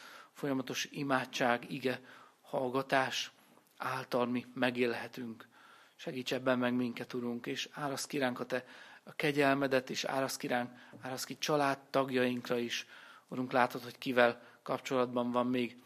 folyamatos 0.40 0.88
imádság, 0.90 1.70
ige, 1.70 2.00
hallgatás 2.40 3.30
által 3.76 4.26
mi 4.26 4.46
megélhetünk. 4.54 5.48
Segíts 5.96 6.32
ebben 6.32 6.58
meg 6.58 6.74
minket, 6.74 7.12
Urunk, 7.14 7.46
és 7.46 7.68
árasz 7.72 8.06
kiránk 8.06 8.40
a 8.40 8.46
Te 8.46 8.64
a 9.04 9.12
kegyelmedet, 9.12 9.90
és 9.90 10.04
árasz 10.04 10.36
kiránk, 10.36 10.70
árasz 11.00 11.24
ki 11.24 11.38
családtagjainkra 11.38 12.58
is. 12.58 12.86
Urunk, 13.28 13.52
látod, 13.52 13.82
hogy 13.82 13.98
kivel 13.98 14.42
kapcsolatban 14.62 15.30
van 15.30 15.46
még 15.46 15.82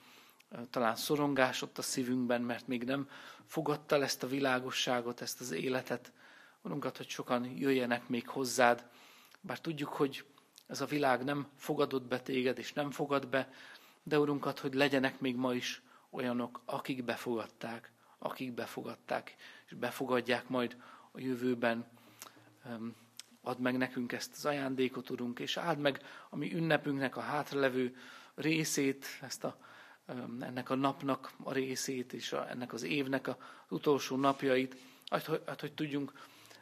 talán 0.70 0.96
szorongás 0.96 1.62
ott 1.62 1.78
a 1.78 1.82
szívünkben, 1.82 2.42
mert 2.42 2.66
még 2.66 2.84
nem 2.84 3.08
fogadta 3.46 4.02
ezt 4.02 4.22
a 4.22 4.26
világosságot, 4.26 5.20
ezt 5.20 5.40
az 5.40 5.50
életet. 5.50 6.12
Urunkat, 6.62 6.96
hogy 6.96 7.08
sokan 7.08 7.44
jöjjenek 7.44 8.08
még 8.08 8.28
hozzád, 8.28 8.86
bár 9.40 9.60
tudjuk, 9.60 9.88
hogy 9.88 10.24
ez 10.66 10.80
a 10.80 10.86
világ 10.86 11.24
nem 11.24 11.48
fogadott 11.56 12.02
be 12.02 12.20
téged, 12.20 12.58
és 12.58 12.72
nem 12.72 12.90
fogad 12.90 13.28
be, 13.28 13.48
de 14.04 14.18
Urunkat, 14.18 14.58
hogy 14.58 14.74
legyenek 14.74 15.20
még 15.20 15.36
ma 15.36 15.54
is 15.54 15.82
olyanok, 16.10 16.60
akik 16.64 17.04
befogadták, 17.04 17.92
akik 18.18 18.52
befogadták, 18.52 19.34
és 19.66 19.72
befogadják 19.72 20.48
majd 20.48 20.76
a 21.12 21.20
jövőben. 21.20 21.86
Add 23.42 23.60
meg 23.60 23.76
nekünk 23.76 24.12
ezt 24.12 24.32
az 24.36 24.44
ajándékot, 24.44 25.10
Urunk, 25.10 25.38
és 25.38 25.56
áld 25.56 25.78
meg 25.78 26.02
a 26.30 26.36
mi 26.36 26.54
ünnepünknek 26.54 27.16
a 27.16 27.20
hátralevő 27.20 27.96
részét, 28.34 29.06
ezt 29.20 29.44
a 29.44 29.56
ennek 30.40 30.70
a 30.70 30.74
napnak 30.74 31.32
a 31.42 31.52
részét, 31.52 32.12
és 32.12 32.32
a, 32.32 32.50
ennek 32.50 32.72
az 32.72 32.82
évnek 32.82 33.28
az 33.28 33.36
utolsó 33.68 34.16
napjait, 34.16 34.76
hogy, 35.06 35.24
hogy, 35.24 35.60
hogy 35.60 35.72
tudjunk 35.72 36.12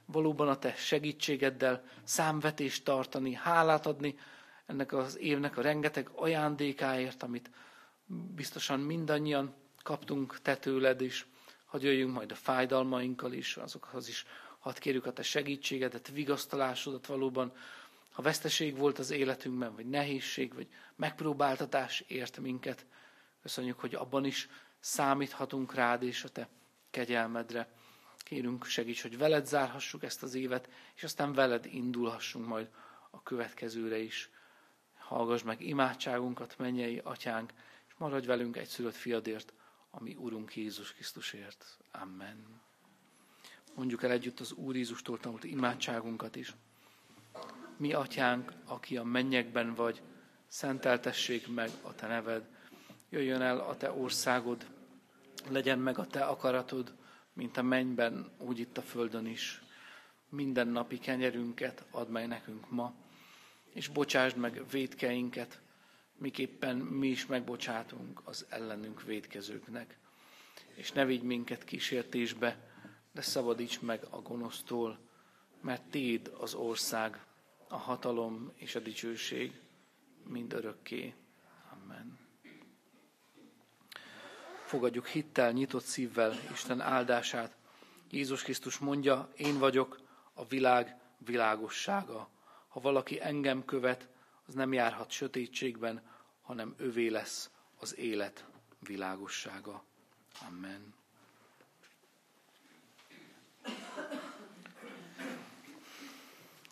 valóban 0.04 0.48
a 0.48 0.58
Te 0.58 0.74
segítségeddel 0.74 1.84
számvetést 2.04 2.84
tartani, 2.84 3.34
hálát 3.34 3.86
adni 3.86 4.18
ennek 4.72 4.92
az 4.92 5.18
évnek 5.18 5.56
a 5.56 5.62
rengeteg 5.62 6.08
ajándékáért, 6.14 7.22
amit 7.22 7.50
biztosan 8.34 8.80
mindannyian 8.80 9.54
kaptunk 9.82 10.40
Te 10.42 10.56
tőled 10.56 11.00
is, 11.00 11.26
hogy 11.64 11.82
jöjjünk 11.82 12.14
majd 12.14 12.30
a 12.30 12.34
fájdalmainkkal 12.34 13.32
is, 13.32 13.56
azokhoz 13.56 14.08
is 14.08 14.26
hadd 14.58 14.78
kérjük 14.78 15.06
a 15.06 15.12
Te 15.12 15.22
segítségedet, 15.22 16.08
vigasztalásodat 16.08 17.06
valóban, 17.06 17.52
ha 18.12 18.22
veszteség 18.22 18.76
volt 18.76 18.98
az 18.98 19.10
életünkben, 19.10 19.74
vagy 19.74 19.86
nehézség, 19.86 20.54
vagy 20.54 20.68
megpróbáltatás 20.96 22.04
ért 22.06 22.38
minket, 22.38 22.86
Köszönjük, 23.42 23.80
hogy 23.80 23.94
abban 23.94 24.24
is 24.24 24.48
számíthatunk 24.80 25.74
rád 25.74 26.02
és 26.02 26.24
a 26.24 26.28
te 26.28 26.48
kegyelmedre. 26.90 27.68
Kérünk, 28.18 28.64
segíts, 28.64 29.02
hogy 29.02 29.18
veled 29.18 29.46
zárhassuk 29.46 30.02
ezt 30.02 30.22
az 30.22 30.34
évet, 30.34 30.68
és 30.94 31.04
aztán 31.04 31.32
veled 31.32 31.66
indulhassunk 31.66 32.46
majd 32.46 32.68
a 33.10 33.22
következőre 33.22 33.98
is. 33.98 34.30
Hallgass 35.12 35.42
meg 35.42 35.60
imádságunkat, 35.60 36.58
mennyei 36.58 37.00
atyánk, 37.04 37.52
és 37.88 37.94
maradj 37.96 38.26
velünk 38.26 38.56
egy 38.56 38.66
szülött 38.66 38.94
fiadért, 38.94 39.52
ami 39.90 40.14
Urunk 40.14 40.56
Jézus 40.56 40.92
Krisztusért. 40.92 41.78
Amen. 41.90 42.60
Mondjuk 43.74 44.02
el 44.02 44.10
együtt 44.10 44.40
az 44.40 44.52
Úr 44.52 44.76
Jézustól 44.76 45.18
tanult 45.18 45.44
imádságunkat 45.44 46.36
is. 46.36 46.54
Mi 47.76 47.92
atyánk, 47.92 48.52
aki 48.64 48.96
a 48.96 49.04
mennyekben 49.04 49.74
vagy, 49.74 50.02
szenteltessék 50.48 51.48
meg 51.54 51.70
a 51.82 51.94
te 51.94 52.06
neved, 52.06 52.48
jöjjön 53.08 53.40
el 53.40 53.58
a 53.58 53.76
te 53.76 53.92
országod, 53.92 54.66
legyen 55.48 55.78
meg 55.78 55.98
a 55.98 56.06
te 56.06 56.24
akaratod, 56.24 56.94
mint 57.32 57.56
a 57.56 57.62
mennyben, 57.62 58.30
úgy 58.38 58.58
itt 58.58 58.78
a 58.78 58.82
földön 58.82 59.26
is. 59.26 59.62
Minden 60.28 60.68
napi 60.68 60.98
kenyerünket 60.98 61.84
add 61.90 62.08
meg 62.08 62.28
nekünk 62.28 62.70
ma, 62.70 62.94
és 63.72 63.88
bocsásd 63.88 64.36
meg 64.36 64.62
védkeinket, 64.70 65.60
miképpen 66.16 66.76
mi 66.76 67.06
is 67.06 67.26
megbocsátunk 67.26 68.20
az 68.24 68.46
ellenünk 68.48 69.02
védkezőknek. 69.02 69.98
És 70.74 70.92
ne 70.92 71.04
vigy 71.04 71.22
minket 71.22 71.64
kísértésbe, 71.64 72.70
de 73.12 73.20
szabadíts 73.20 73.80
meg 73.80 74.04
a 74.10 74.20
gonosztól, 74.20 74.98
mert 75.60 75.82
Téd 75.82 76.32
az 76.38 76.54
ország, 76.54 77.24
a 77.68 77.76
hatalom 77.76 78.52
és 78.54 78.74
a 78.74 78.80
dicsőség 78.80 79.60
mind 80.24 80.52
örökké. 80.52 81.14
Amen 81.72 82.22
fogadjuk 84.72 85.06
hittel, 85.06 85.52
nyitott 85.52 85.84
szívvel 85.84 86.34
Isten 86.52 86.80
áldását. 86.80 87.56
Jézus 88.10 88.42
Krisztus 88.42 88.78
mondja, 88.78 89.32
én 89.36 89.58
vagyok 89.58 90.00
a 90.34 90.44
világ 90.44 90.96
világossága. 91.18 92.28
Ha 92.72 92.80
valaki 92.80 93.20
engem 93.20 93.64
követ, 93.64 94.08
az 94.46 94.54
nem 94.54 94.72
járhat 94.72 95.10
sötétségben, 95.10 96.02
hanem 96.42 96.74
övé 96.76 97.08
lesz 97.08 97.50
az 97.78 97.96
élet 97.96 98.44
világossága. 98.78 99.84
Amen. 100.48 100.94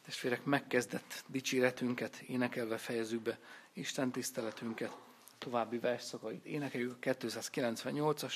Testvérek, 0.05 0.45
megkezdett 0.45 1.25
dicséretünket 1.27 2.17
énekelve 2.17 2.77
fejezzük 2.77 3.23
be 3.23 3.39
Isten 3.73 4.11
tiszteletünket 4.13 4.97
további 5.39 5.79
versszakait 5.79 6.45
énekeljük 6.45 6.93
a 6.93 7.11
298-as 7.11 8.35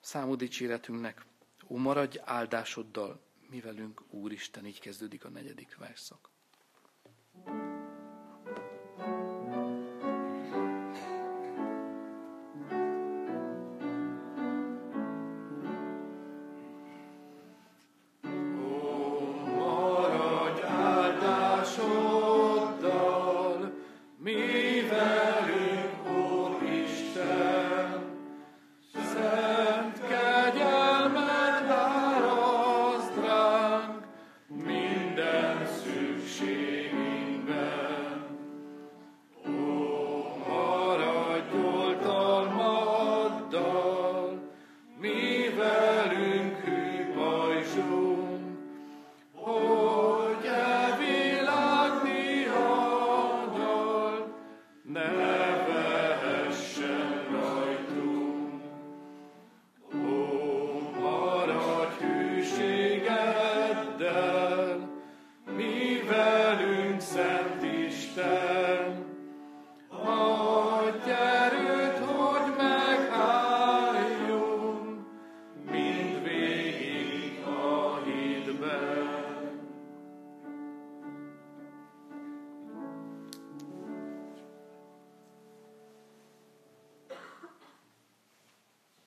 számú 0.00 0.34
dicséretünknek. 0.34 1.24
Ó, 1.66 1.76
maradj 1.76 2.18
áldásoddal, 2.24 3.20
mi 3.48 3.60
velünk, 3.60 4.02
Úristen, 4.10 4.66
így 4.66 4.80
kezdődik 4.80 5.24
a 5.24 5.28
negyedik 5.28 5.76
verszak. 5.76 6.29
Thank 7.46 7.56
you 7.56 7.79